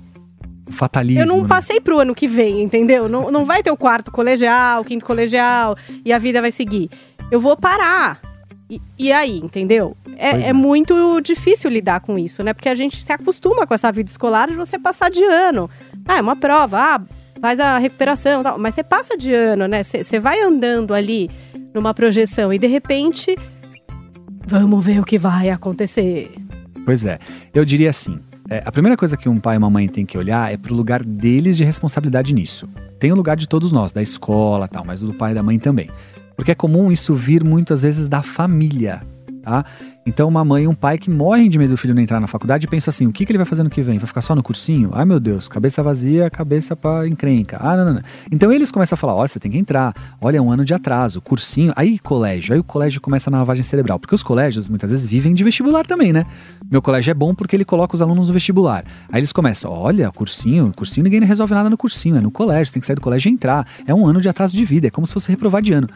[0.70, 1.22] Fatalismo.
[1.22, 1.48] Eu não né?
[1.48, 3.09] passei pro ano que vem, entendeu?
[3.09, 6.88] Não, não vai ter o quarto colegial, o quinto colegial e a vida vai seguir.
[7.31, 8.20] Eu vou parar.
[8.70, 9.96] E, e aí, entendeu?
[10.16, 10.48] É, é.
[10.48, 12.53] é muito difícil lidar com isso, né?
[12.53, 15.70] Porque a gente se acostuma com essa vida escolar de você passar de ano.
[16.07, 17.01] Ah, é uma prova, ah,
[17.40, 18.59] faz a recuperação e tal.
[18.59, 19.83] Mas você passa de ano, né?
[19.83, 21.31] Você vai andando ali
[21.72, 23.35] numa projeção e de repente.
[24.48, 26.34] Vamos ver o que vai acontecer.
[26.87, 27.18] Pois é.
[27.52, 30.16] Eu diria assim: é, a primeira coisa que um pai e uma mãe têm que
[30.16, 32.66] olhar é pro lugar deles de responsabilidade nisso.
[32.98, 35.58] Tem o lugar de todos nós, da escola tal, mas do pai e da mãe
[35.58, 35.90] também.
[36.34, 39.02] Porque é comum isso vir muitas vezes da família,
[39.42, 39.66] tá?
[40.09, 42.27] Então, uma mãe e um pai que morrem de medo do filho não entrar na
[42.27, 43.99] faculdade pensam assim: o que, que ele vai fazer no que vem?
[43.99, 44.88] Vai ficar só no cursinho?
[44.94, 47.59] Ai meu Deus, cabeça vazia, cabeça pra encrenca.
[47.61, 48.03] Ah, não, não, não.
[48.33, 50.73] Então eles começam a falar: olha, você tem que entrar, olha, é um ano de
[50.73, 53.99] atraso, cursinho, aí colégio, aí o colégio começa na lavagem cerebral.
[53.99, 56.25] Porque os colégios muitas vezes vivem de vestibular também, né?
[56.71, 58.85] Meu colégio é bom porque ele coloca os alunos no vestibular.
[59.12, 62.81] Aí eles começam: olha, cursinho, cursinho ninguém resolve nada no cursinho, é no colégio, tem
[62.81, 63.66] que sair do colégio e entrar.
[63.87, 65.88] É um ano de atraso de vida, é como se fosse reprovar de ano.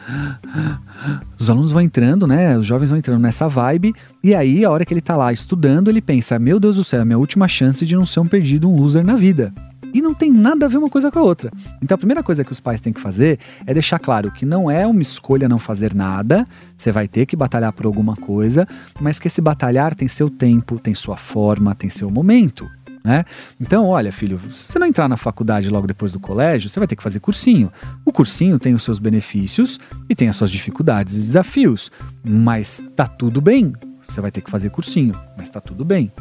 [1.38, 2.58] Os alunos vão entrando, né?
[2.58, 5.88] Os jovens vão entrando nessa vibe, e aí, a hora que ele tá lá estudando,
[5.88, 8.26] ele pensa: Meu Deus do céu, é a minha última chance de não ser um
[8.26, 9.52] perdido, um loser na vida.
[9.92, 11.52] E não tem nada a ver uma coisa com a outra.
[11.82, 14.70] Então a primeira coisa que os pais têm que fazer é deixar claro que não
[14.70, 18.66] é uma escolha não fazer nada, você vai ter que batalhar por alguma coisa,
[19.00, 22.66] mas que esse batalhar tem seu tempo, tem sua forma, tem seu momento.
[23.04, 23.24] Né?
[23.60, 26.86] Então, olha, filho, se você não entrar na faculdade logo depois do colégio, você vai
[26.86, 27.70] ter que fazer cursinho.
[28.04, 31.90] O cursinho tem os seus benefícios e tem as suas dificuldades e desafios,
[32.24, 33.72] mas tá tudo bem.
[34.12, 36.12] Você vai ter que fazer cursinho, mas tá tudo bem.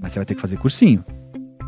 [0.00, 1.04] Mas você vai ter que fazer cursinho.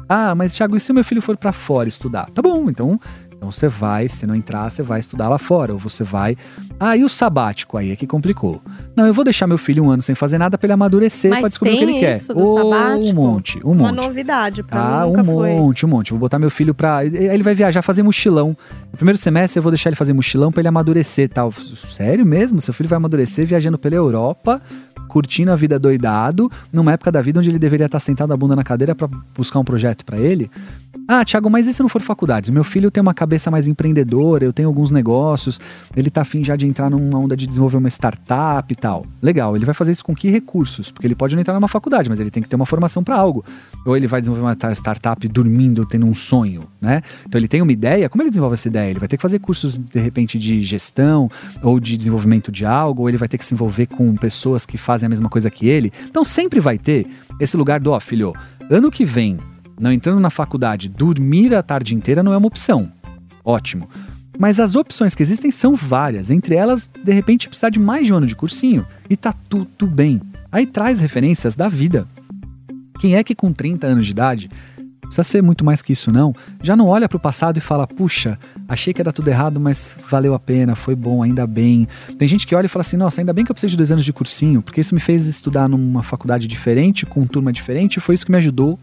[0.08, 2.28] Ah, mas Thiago, e se meu filho for para fora estudar?
[2.30, 2.98] Tá bom, então,
[3.36, 6.34] então você vai, se não entrar, você vai estudar lá fora, ou você vai.
[6.80, 8.60] Ah, e o sabático aí é que complicou.
[8.96, 11.40] Não, eu vou deixar meu filho um ano sem fazer nada para ele amadurecer, Mas
[11.40, 12.16] para descobrir o que ele quer.
[12.16, 13.10] sabático?
[13.10, 14.06] Um monte, um Uma monte.
[14.06, 15.50] novidade pra Ah, mim um nunca foi.
[15.54, 16.10] monte, um monte.
[16.10, 17.04] Vou botar meu filho pra.
[17.04, 18.56] Ele vai viajar, fazer mochilão.
[18.90, 21.52] No primeiro semestre eu vou deixar ele fazer mochilão pra ele amadurecer tal.
[21.52, 22.60] Sério mesmo?
[22.62, 24.60] Seu filho vai amadurecer viajando pela Europa,
[25.08, 28.54] curtindo a vida doidado, numa época da vida onde ele deveria estar sentado a bunda
[28.54, 30.50] na cadeira pra buscar um projeto pra ele?
[31.10, 32.52] Ah, Thiago, mas e se não for faculdade?
[32.52, 35.58] Meu filho tem uma cabeça mais empreendedora, eu tenho alguns negócios,
[35.96, 39.06] ele tá afim já de entrar numa onda de desenvolver uma startup e tal.
[39.22, 40.90] Legal, ele vai fazer isso com que recursos?
[40.92, 43.16] Porque ele pode não entrar numa faculdade, mas ele tem que ter uma formação pra
[43.16, 43.42] algo.
[43.86, 47.00] Ou ele vai desenvolver uma ta- startup dormindo, tendo um sonho, né?
[47.26, 48.90] Então ele tem uma ideia, como ele desenvolve essa ideia?
[48.90, 51.30] Ele vai ter que fazer cursos, de repente, de gestão
[51.62, 54.76] ou de desenvolvimento de algo, ou ele vai ter que se envolver com pessoas que
[54.76, 55.92] fazem a mesma coisa que ele.
[56.08, 57.06] Então sempre vai ter
[57.40, 58.34] esse lugar do, ó, filho,
[58.70, 59.38] ano que vem,
[59.80, 62.92] não entrando na faculdade, dormir a tarde inteira não é uma opção.
[63.44, 63.88] Ótimo.
[64.38, 66.30] Mas as opções que existem são várias.
[66.30, 68.86] Entre elas, de repente, precisar de mais de um ano de cursinho.
[69.10, 70.20] E tá tudo bem.
[70.50, 72.06] Aí traz referências da vida.
[73.00, 74.50] Quem é que com 30 anos de idade,
[75.08, 78.38] precisa ser muito mais que isso não, já não olha pro passado e fala, puxa,
[78.68, 81.88] achei que ia dar tudo errado, mas valeu a pena, foi bom, ainda bem.
[82.18, 83.90] Tem gente que olha e fala assim, nossa, ainda bem que eu preciso de dois
[83.90, 88.14] anos de cursinho, porque isso me fez estudar numa faculdade diferente, com turma diferente, foi
[88.14, 88.78] isso que me ajudou.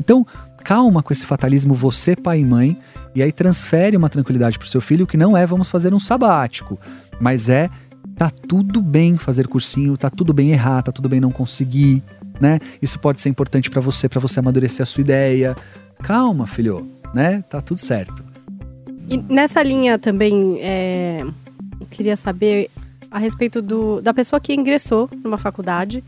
[0.00, 0.26] Então,
[0.64, 2.76] calma com esse fatalismo, você, pai e mãe,
[3.14, 6.78] e aí transfere uma tranquilidade pro seu filho que não é vamos fazer um sabático,
[7.20, 7.70] mas é
[8.16, 12.02] tá tudo bem fazer cursinho, tá tudo bem errar, tá tudo bem não conseguir,
[12.40, 12.58] né?
[12.80, 15.56] Isso pode ser importante pra você, pra você amadurecer a sua ideia.
[16.02, 17.42] Calma, filho, né?
[17.42, 18.24] Tá tudo certo.
[19.08, 21.24] E nessa linha também, é,
[21.80, 22.70] eu queria saber
[23.10, 26.04] a respeito do, da pessoa que ingressou numa faculdade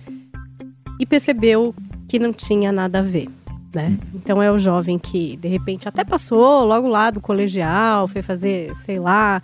[0.98, 1.74] e percebeu
[2.06, 3.28] que não tinha nada a ver.
[3.74, 3.96] Né?
[4.12, 8.74] Então é o jovem que de repente até passou logo lá do colegial, foi fazer,
[8.74, 9.40] sei lá,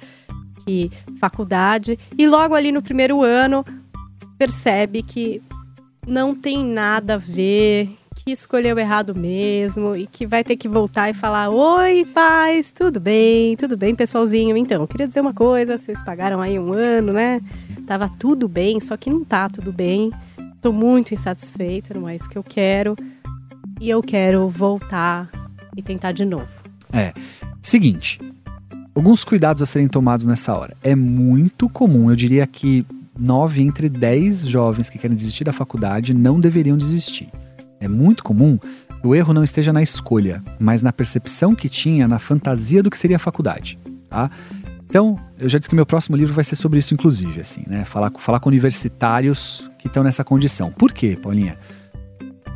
[0.64, 3.64] que faculdade, e logo ali no primeiro ano
[4.36, 5.40] percebe que
[6.06, 11.10] não tem nada a ver, que escolheu errado mesmo e que vai ter que voltar
[11.10, 14.56] e falar: Oi, paz, tudo bem, tudo bem, pessoalzinho.
[14.56, 17.40] Então, queria dizer uma coisa: vocês pagaram aí um ano, né?
[17.86, 20.12] Tava tudo bem, só que não tá tudo bem.
[20.60, 22.96] Tô muito insatisfeito, não é isso que eu quero.
[23.80, 25.28] E eu quero voltar
[25.76, 26.48] e tentar de novo.
[26.92, 27.12] É.
[27.60, 28.18] Seguinte,
[28.94, 30.76] alguns cuidados a serem tomados nessa hora.
[30.82, 32.86] É muito comum, eu diria que
[33.18, 37.28] 9 entre 10 jovens que querem desistir da faculdade não deveriam desistir.
[37.80, 42.08] É muito comum que o erro não esteja na escolha, mas na percepção que tinha,
[42.08, 44.30] na fantasia do que seria a faculdade, tá?
[44.88, 47.84] Então, eu já disse que meu próximo livro vai ser sobre isso, inclusive, assim, né?
[47.84, 50.70] Falar, falar com universitários que estão nessa condição.
[50.70, 51.58] Por quê, Paulinha?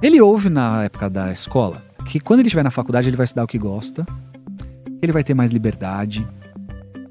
[0.00, 3.44] Ele ouve na época da escola que quando ele estiver na faculdade ele vai estudar
[3.44, 4.06] o que gosta,
[5.02, 6.26] ele vai ter mais liberdade,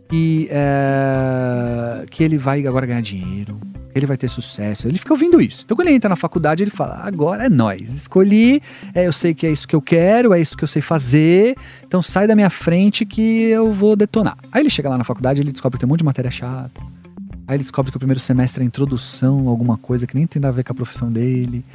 [0.10, 3.60] que, é, que ele vai agora ganhar dinheiro,
[3.94, 4.88] ele vai ter sucesso.
[4.88, 5.64] Ele fica ouvindo isso.
[5.64, 7.94] Então, quando ele entra na faculdade, ele fala: agora é nós.
[7.94, 8.62] Escolhi,
[8.94, 11.56] é, eu sei que é isso que eu quero, é isso que eu sei fazer.
[11.86, 14.38] Então, sai da minha frente que eu vou detonar.
[14.52, 16.82] Aí ele chega lá na faculdade, ele descobre que tem um monte de matéria chata.
[17.48, 20.52] Aí ele descobre que o primeiro semestre é introdução, alguma coisa que nem tem a
[20.52, 21.66] ver com a profissão dele.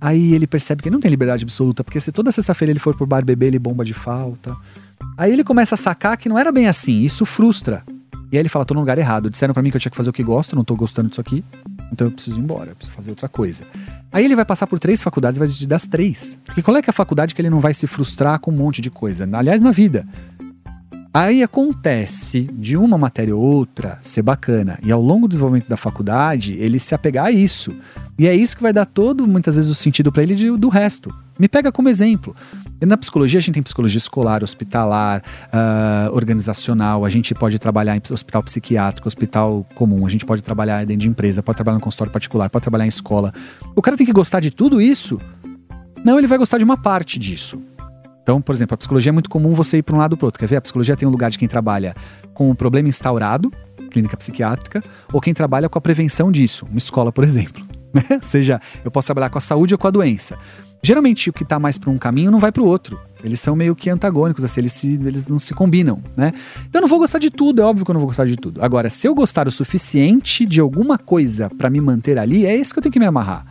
[0.00, 2.94] Aí ele percebe que ele não tem liberdade absoluta, porque se toda sexta-feira ele for
[2.94, 4.56] pro bar beber, ele bomba de falta.
[5.18, 7.82] Aí ele começa a sacar que não era bem assim, isso frustra.
[8.30, 9.28] E aí ele fala: tô no lugar errado.
[9.28, 11.20] Disseram para mim que eu tinha que fazer o que gosto, não tô gostando disso
[11.20, 11.44] aqui.
[11.92, 13.64] Então eu preciso ir embora, eu preciso fazer outra coisa.
[14.12, 16.38] Aí ele vai passar por três faculdades e vai desistir das três.
[16.44, 18.80] Porque qual é é a faculdade que ele não vai se frustrar com um monte
[18.80, 19.28] de coisa?
[19.32, 20.06] Aliás, na vida.
[21.12, 25.76] Aí acontece de uma matéria ou outra ser bacana e ao longo do desenvolvimento da
[25.76, 27.74] faculdade ele se apegar a isso.
[28.18, 30.68] E é isso que vai dar todo, muitas vezes, o sentido para ele de, do
[30.68, 31.14] resto.
[31.38, 32.34] Me pega como exemplo.
[32.80, 38.02] Na psicologia, a gente tem psicologia escolar, hospitalar, uh, organizacional, a gente pode trabalhar em
[38.10, 42.12] hospital psiquiátrico, hospital comum, a gente pode trabalhar dentro de empresa, pode trabalhar no consultório
[42.12, 43.32] particular, pode trabalhar em escola.
[43.74, 45.20] O cara tem que gostar de tudo isso?
[46.04, 47.60] Não, ele vai gostar de uma parte disso.
[48.28, 50.38] Então, por exemplo, a psicologia é muito comum você ir para um lado para outro.
[50.38, 50.56] Quer ver?
[50.56, 51.96] A psicologia tem um lugar de quem trabalha
[52.34, 53.50] com um problema instaurado,
[53.90, 57.66] clínica psiquiátrica, ou quem trabalha com a prevenção disso, uma escola, por exemplo.
[57.90, 58.02] Né?
[58.10, 60.36] Ou seja, eu posso trabalhar com a saúde ou com a doença.
[60.82, 63.00] Geralmente, o que está mais para um caminho não vai para o outro.
[63.24, 66.34] Eles são meio que antagônicos, assim, eles, se, eles não se combinam, né?
[66.68, 68.36] Então eu não vou gostar de tudo, é óbvio que eu não vou gostar de
[68.36, 68.62] tudo.
[68.62, 72.74] Agora, se eu gostar o suficiente de alguma coisa para me manter ali, é isso
[72.74, 73.46] que eu tenho que me amarrar.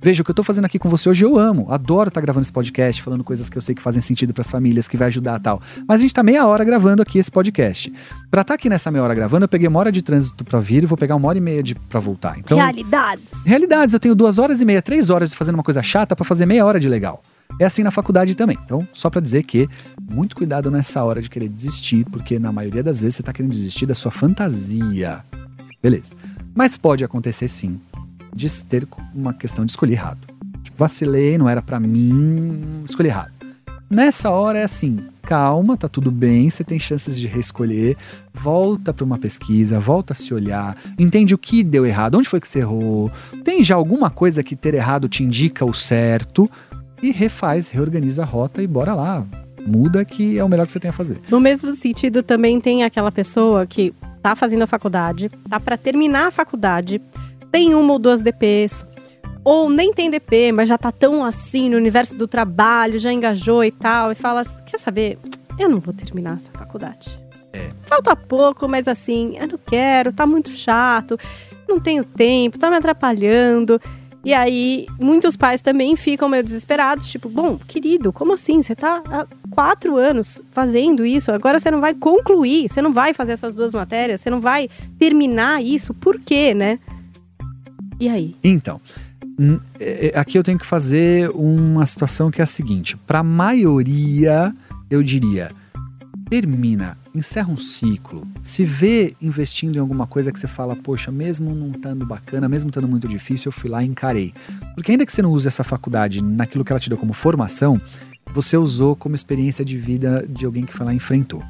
[0.00, 1.66] Veja, o que eu tô fazendo aqui com você hoje eu amo.
[1.70, 4.42] Adoro estar tá gravando esse podcast, falando coisas que eu sei que fazem sentido para
[4.42, 5.60] as famílias, que vai ajudar tal.
[5.88, 7.92] Mas a gente tá meia hora gravando aqui esse podcast.
[8.30, 10.60] Para estar tá aqui nessa meia hora gravando, eu peguei uma hora de trânsito para
[10.60, 12.38] vir e vou pegar uma hora e meia de para voltar.
[12.38, 13.44] Então, realidades.
[13.44, 16.24] Realidades, eu tenho duas horas e meia, três horas de fazendo uma coisa chata para
[16.24, 17.20] fazer meia hora de legal.
[17.60, 18.56] É assim na faculdade também.
[18.64, 19.68] Então, só para dizer que
[20.08, 23.50] muito cuidado nessa hora de querer desistir, porque na maioria das vezes você tá querendo
[23.50, 25.24] desistir da sua fantasia.
[25.82, 26.12] Beleza.
[26.54, 27.80] Mas pode acontecer sim
[28.38, 30.26] de ter uma questão de escolher errado.
[30.62, 33.32] Tipo, vacilei, não era para mim, escolhi errado.
[33.90, 37.96] Nessa hora é assim, calma, tá tudo bem, você tem chances de reescolher,
[38.34, 42.38] volta para uma pesquisa, volta a se olhar, entende o que deu errado, onde foi
[42.38, 43.10] que você errou,
[43.42, 46.48] tem já alguma coisa que ter errado te indica o certo
[47.02, 49.26] e refaz, reorganiza a rota e bora lá.
[49.66, 51.20] Muda que é o melhor que você tem a fazer.
[51.28, 56.28] No mesmo sentido, também tem aquela pessoa que tá fazendo a faculdade, tá para terminar
[56.28, 57.00] a faculdade,
[57.50, 58.84] tem uma ou duas DPs,
[59.44, 63.64] ou nem tem DP, mas já tá tão assim no universo do trabalho, já engajou
[63.64, 65.18] e tal, e fala: quer saber?
[65.58, 67.18] Eu não vou terminar essa faculdade.
[67.52, 67.68] É.
[67.82, 71.18] Falta pouco, mas assim, eu não quero, tá muito chato,
[71.68, 73.80] não tenho tempo, tá me atrapalhando.
[74.24, 78.62] E aí, muitos pais também ficam meio desesperados, tipo, bom, querido, como assim?
[78.62, 83.14] Você tá há quatro anos fazendo isso, agora você não vai concluir, você não vai
[83.14, 86.78] fazer essas duas matérias, você não vai terminar isso, por quê, né?
[88.00, 88.36] E aí?
[88.42, 88.80] Então,
[89.78, 93.22] é, é, aqui eu tenho que fazer uma situação que é a seguinte: para a
[93.22, 94.54] maioria,
[94.90, 95.50] eu diria,
[96.28, 101.54] termina, encerra um ciclo, se vê investindo em alguma coisa que você fala, poxa, mesmo
[101.54, 104.32] não estando bacana, mesmo estando muito difícil, eu fui lá e encarei.
[104.74, 107.80] Porque ainda que você não use essa faculdade naquilo que ela te deu como formação,
[108.34, 111.42] você usou como experiência de vida de alguém que foi lá e enfrentou.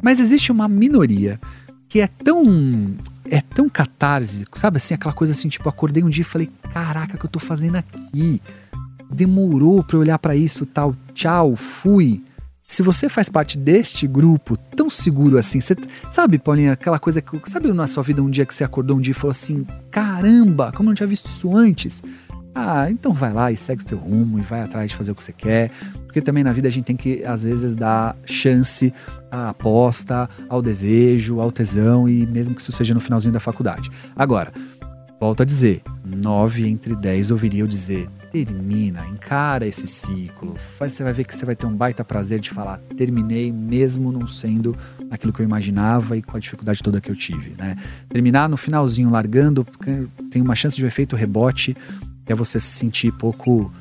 [0.00, 1.40] Mas existe uma minoria
[1.88, 2.96] que é tão
[3.32, 7.16] é tão catársico, sabe assim, aquela coisa assim, tipo, acordei um dia e falei, caraca,
[7.16, 8.42] o que eu tô fazendo aqui?
[9.10, 12.22] Demorou para olhar para isso, tal, tchau, fui.
[12.62, 15.74] Se você faz parte deste grupo tão seguro assim, você,
[16.10, 19.00] sabe, Paulinha, aquela coisa que, sabe na sua vida um dia que você acordou um
[19.00, 22.02] dia e falou assim, caramba, como eu não tinha visto isso antes?
[22.54, 25.14] Ah, então vai lá e segue o teu rumo e vai atrás de fazer o
[25.14, 25.70] que você quer.
[26.04, 28.92] Porque também na vida a gente tem que, às vezes, dar chance
[29.30, 33.90] à aposta, ao desejo, ao tesão, e mesmo que isso seja no finalzinho da faculdade.
[34.14, 34.52] Agora,
[35.22, 40.56] Volto a dizer, 9 entre 10 ouviria eu dizer: termina, encara esse ciclo.
[40.80, 44.26] Você vai ver que você vai ter um baita prazer de falar: terminei, mesmo não
[44.26, 44.76] sendo
[45.12, 47.54] aquilo que eu imaginava e com a dificuldade toda que eu tive.
[47.56, 47.76] Né?
[48.08, 49.64] Terminar no finalzinho, largando,
[50.28, 51.76] tem uma chance de um efeito rebote,
[52.24, 53.72] que é você se sentir pouco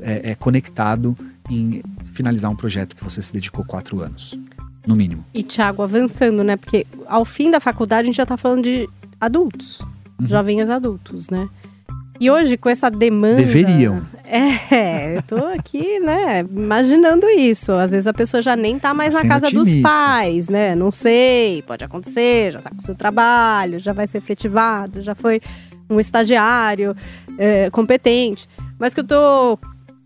[0.00, 1.16] é, é, conectado
[1.48, 1.82] em
[2.14, 4.38] finalizar um projeto que você se dedicou quatro anos,
[4.86, 5.24] no mínimo.
[5.34, 6.56] E, Thiago, avançando, né?
[6.56, 8.88] Porque ao fim da faculdade a gente já está falando de
[9.20, 9.80] adultos
[10.20, 10.28] uhum.
[10.28, 11.48] jovens adultos, né?
[12.18, 13.36] E hoje, com essa demanda.
[13.36, 14.02] Deveriam.
[14.26, 17.72] É, eu tô aqui, né, imaginando isso.
[17.72, 19.72] Às vezes a pessoa já nem tá mais na casa otimista.
[19.72, 20.74] dos pais, né?
[20.76, 25.14] Não sei, pode acontecer, já tá com o seu trabalho, já vai ser efetivado, já
[25.14, 25.40] foi
[25.90, 26.96] um estagiário
[27.36, 28.48] é, competente.
[28.78, 29.58] Mas que eu tô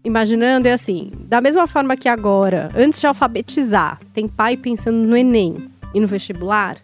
[0.02, 5.16] imaginando é assim: da mesma forma que agora, antes de alfabetizar, tem pai pensando no
[5.16, 6.78] Enem e no vestibular,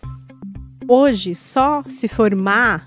[0.87, 2.87] hoje só se formar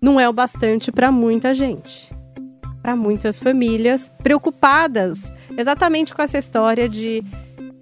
[0.00, 2.14] não é o bastante para muita gente.
[2.82, 7.24] Para muitas famílias preocupadas exatamente com essa história de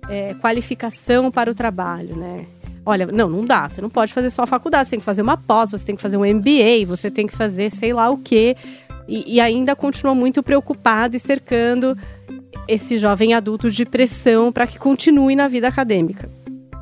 [0.09, 2.47] é, qualificação para o trabalho, né?
[2.85, 3.68] Olha, não, não dá.
[3.68, 4.88] Você não pode fazer só a faculdade.
[4.88, 7.37] Você tem que fazer uma pós, você tem que fazer um MBA, você tem que
[7.37, 8.57] fazer sei lá o quê.
[9.07, 11.97] E, e ainda continua muito preocupado e cercando
[12.68, 16.31] esse jovem adulto de pressão para que continue na vida acadêmica.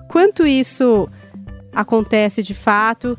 [0.09, 1.09] Quanto isso
[1.75, 3.17] acontece de fato?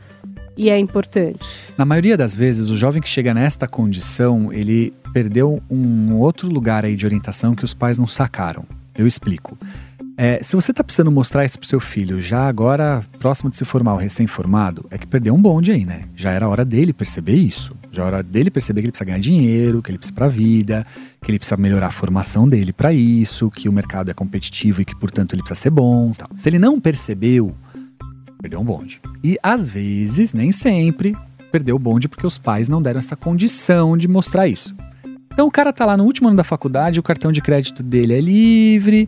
[0.57, 1.47] e é importante?
[1.77, 6.85] Na maioria das vezes, o jovem que chega nesta condição, ele perdeu um outro lugar
[6.85, 8.63] aí de orientação que os pais não sacaram.
[8.95, 9.57] Eu explico.
[10.17, 13.65] É, se você está precisando mostrar isso pro seu filho, já agora próximo de se
[13.65, 16.03] formar, o recém-formado, é que perdeu um bonde aí, né?
[16.15, 17.75] Já era hora dele perceber isso.
[17.91, 20.29] Já era hora dele perceber que ele precisa ganhar dinheiro, que ele precisa para a
[20.29, 20.85] vida,
[21.21, 24.85] que ele precisa melhorar a formação dele para isso, que o mercado é competitivo e
[24.85, 26.13] que, portanto, ele precisa ser bom.
[26.13, 26.27] Tal.
[26.35, 27.55] Se ele não percebeu
[28.41, 28.99] Perdeu um bonde.
[29.23, 31.15] E às vezes, nem sempre,
[31.51, 34.75] perdeu o bonde porque os pais não deram essa condição de mostrar isso.
[35.31, 38.13] Então o cara tá lá no último ano da faculdade, o cartão de crédito dele
[38.13, 39.07] é livre,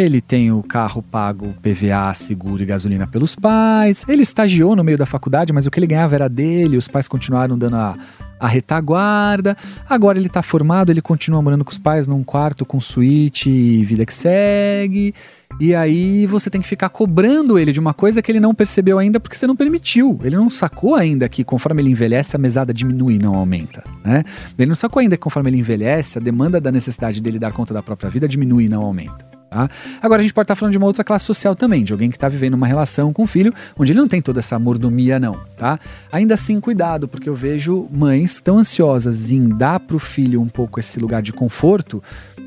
[0.00, 4.04] ele tem o carro pago PVA, seguro e gasolina pelos pais.
[4.08, 7.08] Ele estagiou no meio da faculdade, mas o que ele ganhava era dele, os pais
[7.08, 7.96] continuaram dando a,
[8.38, 9.56] a retaguarda.
[9.88, 13.84] Agora ele tá formado, ele continua morando com os pais num quarto com suíte e
[13.84, 15.14] vida que segue.
[15.60, 18.98] E aí você tem que ficar cobrando ele de uma coisa que ele não percebeu
[18.98, 20.20] ainda porque você não permitiu.
[20.22, 24.24] Ele não sacou ainda que conforme ele envelhece a mesada diminui, não aumenta, né?
[24.58, 27.74] Ele não sacou ainda que conforme ele envelhece a demanda da necessidade dele dar conta
[27.74, 29.37] da própria vida diminui, não aumenta.
[29.50, 29.68] Tá?
[30.02, 32.16] Agora a gente pode estar falando de uma outra classe social também, de alguém que
[32.16, 35.38] está vivendo uma relação com o filho, onde ele não tem toda essa mordomia, não.
[35.56, 35.78] Tá?
[36.12, 40.48] Ainda assim, cuidado, porque eu vejo mães tão ansiosas em dar para o filho um
[40.48, 42.02] pouco esse lugar de conforto,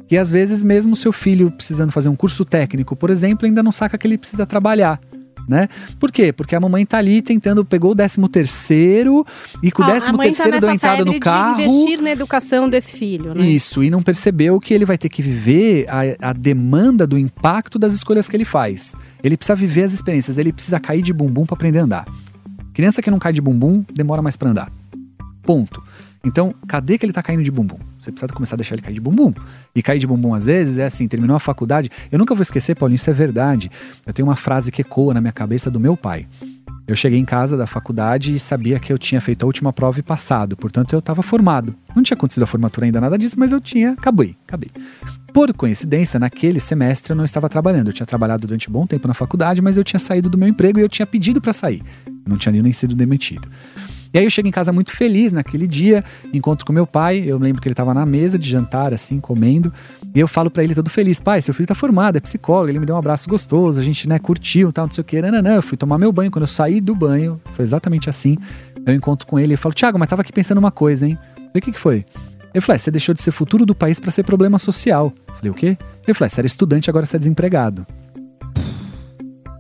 [0.07, 3.71] que às vezes, mesmo seu filho precisando fazer um curso técnico, por exemplo, ainda não
[3.71, 4.99] saca que ele precisa trabalhar
[5.51, 5.67] né?
[5.99, 6.31] Por quê?
[6.31, 9.25] Porque a mamãe tá ali tentando, pegou o 13 terceiro
[9.61, 11.57] e com o 13 terceiro tá deu entrada no carro.
[11.57, 13.45] De investir na educação desse filho, né?
[13.45, 17.77] Isso, e não percebeu que ele vai ter que viver a, a demanda do impacto
[17.77, 18.95] das escolhas que ele faz.
[19.21, 22.05] Ele precisa viver as experiências, ele precisa cair de bumbum para aprender a andar.
[22.73, 24.71] Criança que não cai de bumbum demora mais para andar.
[25.43, 25.83] Ponto.
[26.23, 27.79] Então, cadê que ele tá caindo de bumbum?
[27.97, 29.33] Você precisa começar a deixar ele cair de bumbum.
[29.73, 31.89] E cair de bumbum, às vezes, é assim: terminou a faculdade.
[32.11, 33.71] Eu nunca vou esquecer, Paulinho, isso é verdade.
[34.05, 36.27] Eu tenho uma frase que ecoa na minha cabeça do meu pai.
[36.87, 39.99] Eu cheguei em casa da faculdade e sabia que eu tinha feito a última prova
[39.99, 41.73] e passado, portanto eu estava formado.
[41.95, 43.91] Não tinha acontecido a formatura ainda, nada disso, mas eu tinha.
[43.91, 44.69] Acabei, acabei.
[45.33, 47.87] Por coincidência, naquele semestre eu não estava trabalhando.
[47.87, 50.49] Eu tinha trabalhado durante um bom tempo na faculdade, mas eu tinha saído do meu
[50.49, 51.81] emprego e eu tinha pedido para sair.
[52.27, 53.47] Não tinha nem sido demitido.
[54.13, 57.37] E aí eu chego em casa muito feliz naquele dia, encontro com meu pai, eu
[57.37, 59.71] lembro que ele estava na mesa de jantar, assim, comendo,
[60.13, 62.79] e eu falo para ele todo feliz, pai, seu filho tá formado, é psicólogo, ele
[62.79, 65.51] me deu um abraço gostoso, a gente, né, curtiu, tal, não sei o que, não,
[65.51, 68.37] eu fui tomar meu banho, quando eu saí do banho, foi exatamente assim,
[68.85, 71.17] eu encontro com ele e falo, Thiago, mas tava aqui pensando uma coisa, hein?
[71.21, 72.05] Eu falei, o que que foi?
[72.53, 75.13] Ele falou, é, você deixou de ser futuro do país para ser problema social.
[75.27, 75.77] Eu falei, o quê?
[76.05, 77.87] Ele falou, é, você era estudante, agora você é desempregado.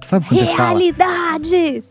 [0.03, 0.69] Sabe quando você fala?
[0.69, 1.89] Realidades!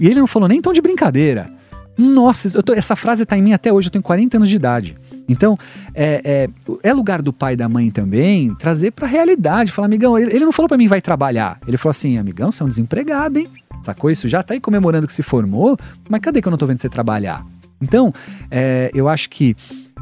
[0.00, 1.57] E ele não falou nem tão de brincadeira.
[1.98, 4.96] Nossa, tô, essa frase tá em mim até hoje, eu tenho 40 anos de idade.
[5.28, 5.58] Então,
[5.94, 9.72] é, é, é lugar do pai e da mãe também trazer pra realidade.
[9.72, 11.58] Falar, amigão, ele, ele não falou para mim vai trabalhar.
[11.66, 13.48] Ele falou assim, amigão, você é um desempregado, hein?
[13.82, 14.28] Sacou isso?
[14.28, 15.76] Já tá aí comemorando que se formou,
[16.08, 17.44] mas cadê que eu não tô vendo você trabalhar?
[17.80, 18.12] Então,
[18.50, 19.54] é, eu acho que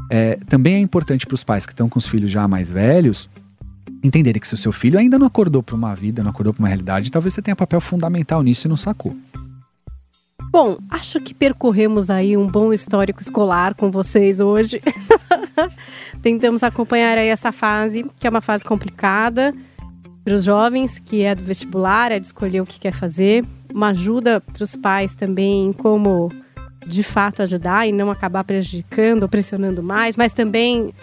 [0.09, 3.29] é, também é importante para os pais que estão com os filhos já mais velhos
[4.03, 6.61] entenderem que se o seu filho ainda não acordou para uma vida, não acordou para
[6.61, 9.15] uma realidade, talvez você tenha papel fundamental nisso e não sacou.
[10.49, 14.81] Bom, acho que percorremos aí um bom histórico escolar com vocês hoje.
[16.21, 19.53] Tentamos acompanhar aí essa fase, que é uma fase complicada
[20.23, 23.45] para os jovens, que é do vestibular, é de escolher o que quer fazer.
[23.73, 26.31] Uma ajuda para os pais também em como
[26.85, 30.93] de fato ajudar e não acabar prejudicando ou pressionando mais, mas também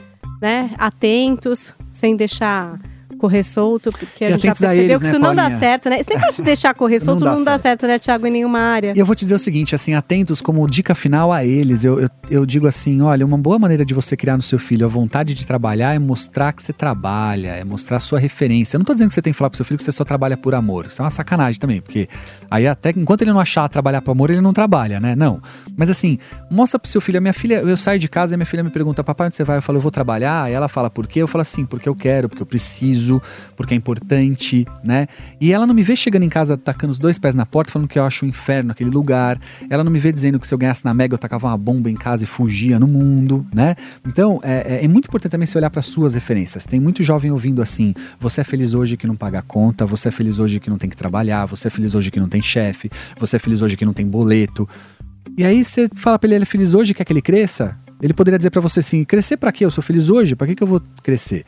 [0.40, 2.78] né, atentos, sem deixar
[3.24, 5.88] correr solto, porque a gente já a percebeu eles, que né, isso não dá certo,
[5.88, 6.02] né?
[6.02, 7.62] Você nem pode deixar correr Não solto, dá não dá certo.
[7.62, 8.92] certo, né, Thiago, em nenhuma área.
[8.94, 11.84] E eu vou te dizer o seguinte, assim, atentos como dica final a eles.
[11.84, 14.84] Eu, eu, eu digo assim, olha, uma boa maneira de você criar no seu filho
[14.84, 18.76] a vontade de trabalhar é mostrar que você trabalha, é mostrar a sua referência.
[18.76, 20.04] Eu não tô dizendo que você tem que falar pro seu filho que você só
[20.04, 20.86] trabalha por amor.
[20.86, 22.08] Isso é uma sacanagem também, porque
[22.50, 25.16] aí até enquanto ele não achar trabalhar por amor, ele não trabalha, né?
[25.16, 25.40] Não.
[25.76, 26.18] Mas assim,
[26.50, 28.70] mostra pro seu filho, a minha filha, eu saio de casa e minha filha me
[28.70, 29.56] pergunta, papai, onde você vai?
[29.56, 30.50] Eu falo, eu vou trabalhar.
[30.50, 31.20] E ela fala, por quê?
[31.20, 33.13] Eu falo assim, porque eu quero, porque eu preciso,
[33.56, 35.06] porque é importante, né?
[35.40, 37.88] E ela não me vê chegando em casa tacando os dois pés na porta, falando
[37.88, 39.38] que eu acho um inferno aquele lugar.
[39.68, 41.90] Ela não me vê dizendo que se eu ganhasse na Mega eu tacava uma bomba
[41.90, 43.74] em casa e fugia no mundo, né?
[44.06, 46.66] Então, é, é- é muito importante também você olhar para suas referências.
[46.66, 50.08] Tem muito jovem ouvindo assim: você é feliz hoje que não paga a conta, você
[50.08, 52.42] é feliz hoje que não tem que trabalhar, você é feliz hoje que não tem
[52.42, 54.68] chefe, você é feliz hoje que não tem boleto.
[55.36, 57.76] E aí você fala pra ele, ele é feliz hoje, quer que ele cresça?
[58.02, 59.64] Ele poderia dizer pra você assim: crescer pra quê?
[59.64, 61.44] Eu sou feliz hoje, pra que, que eu vou crescer?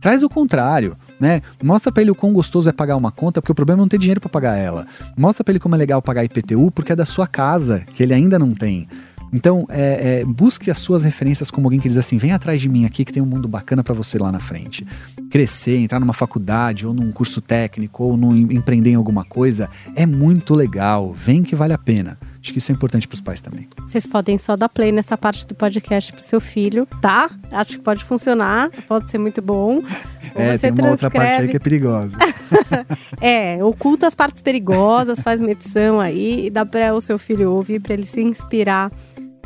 [0.00, 1.40] Traz o contrário, né?
[1.62, 3.88] Mostra pra ele o quão gostoso é pagar uma conta, porque o problema é não
[3.88, 4.86] ter dinheiro pra pagar ela.
[5.16, 8.14] Mostra pra ele como é legal pagar IPTU, porque é da sua casa, que ele
[8.14, 8.88] ainda não tem.
[9.34, 12.68] Então, é, é, busque as suas referências como alguém que diz assim: vem atrás de
[12.68, 14.86] mim aqui que tem um mundo bacana pra você lá na frente.
[15.28, 20.06] Crescer, entrar numa faculdade, ou num curso técnico, ou num, empreender em alguma coisa, é
[20.06, 21.12] muito legal.
[21.12, 22.16] Vem que vale a pena.
[22.44, 23.66] Acho que isso é importante pros pais também.
[23.86, 27.30] Vocês podem só dar play nessa parte do podcast pro seu filho, tá?
[27.50, 29.82] Acho que pode funcionar, pode ser muito bom.
[30.36, 31.50] É, tem uma outra parte aí transcreve.
[31.52, 32.18] que é perigosa.
[33.20, 37.52] É, oculta as partes perigosas, faz uma edição aí e dá para o seu filho
[37.52, 38.90] ouvir para ele se inspirar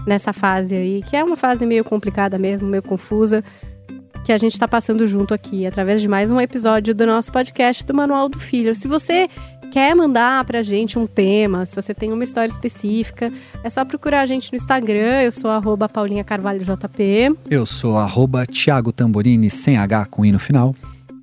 [0.07, 3.45] nessa fase aí, que é uma fase meio complicada mesmo, meio confusa,
[4.25, 7.85] que a gente está passando junto aqui através de mais um episódio do nosso podcast
[7.85, 8.75] do Manual do Filho.
[8.75, 9.29] Se você
[9.71, 14.23] quer mandar pra gente um tema, se você tem uma história específica, é só procurar
[14.23, 17.37] a gente no Instagram, eu sou arroba Paulinha Carvalho JP.
[17.51, 20.75] Eu sou arroba Thiago Tamborini, sem H com I no final.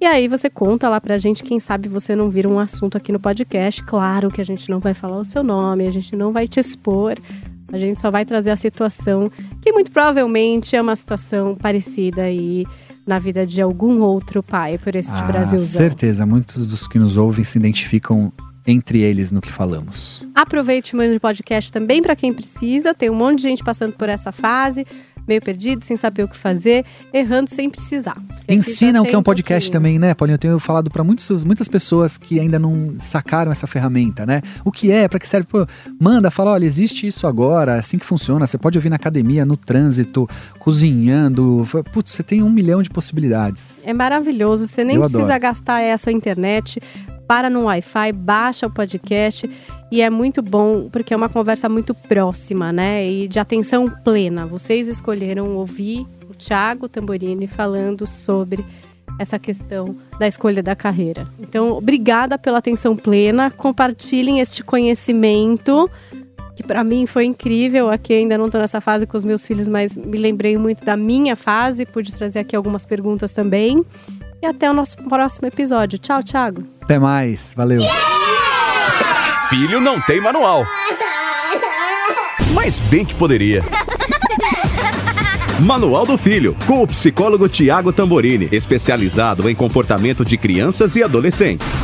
[0.02, 3.12] E aí você conta lá pra gente, quem sabe você não vira um assunto aqui
[3.12, 3.82] no podcast.
[3.84, 6.60] Claro que a gente não vai falar o seu nome, a gente não vai te
[6.60, 7.16] expor.
[7.72, 9.32] A gente só vai trazer a situação
[9.62, 12.66] que muito provavelmente é uma situação parecida aí
[13.06, 15.60] na vida de algum outro pai por esse Ah, Brasilzão.
[15.82, 18.32] certeza, muitos dos que nos ouvem se identificam
[18.68, 20.28] entre eles no que falamos.
[20.34, 22.94] Aproveite e mande o podcast também para quem precisa.
[22.96, 24.86] Tem um monte de gente passando por essa fase,
[25.28, 28.18] meio perdido, sem saber o que fazer, errando sem precisar.
[28.48, 30.36] Ensina o que é um podcast também, né, Paulinho?
[30.36, 34.42] Eu tenho falado para muitas pessoas que ainda não sacaram essa ferramenta, né?
[34.64, 35.48] O que é, para que serve?
[35.48, 35.66] Pô,
[36.00, 38.46] manda, fala, olha, existe isso agora, é assim que funciona.
[38.46, 41.68] Você pode ouvir na academia, no trânsito, cozinhando.
[41.92, 43.82] Putz, você tem um milhão de possibilidades.
[43.84, 45.40] É maravilhoso, você nem Eu precisa adoro.
[45.40, 46.80] gastar aí a sua internet,
[47.28, 49.50] para no Wi-Fi, baixa o podcast
[49.92, 53.08] e é muito bom porque é uma conversa muito próxima, né?
[53.08, 54.46] E de atenção plena.
[54.46, 58.66] Vocês escolheram ouvir o Thiago Tamborini falando sobre
[59.20, 61.28] essa questão da escolha da carreira.
[61.40, 63.50] Então, obrigada pela atenção plena.
[63.50, 65.90] Compartilhem este conhecimento
[66.56, 67.90] que para mim foi incrível.
[67.90, 70.96] Aqui ainda não estou nessa fase com os meus filhos, mas me lembrei muito da
[70.96, 71.86] minha fase.
[71.86, 73.84] Pude trazer aqui algumas perguntas também.
[74.42, 75.98] E até o nosso próximo episódio.
[75.98, 76.64] Tchau, Thiago.
[76.82, 77.82] Até mais, valeu.
[79.50, 80.66] Filho não tem manual.
[82.54, 83.64] Mas bem que poderia.
[85.62, 91.78] Manual do Filho, com o psicólogo Tiago Tamborini, especializado em comportamento de crianças e adolescentes.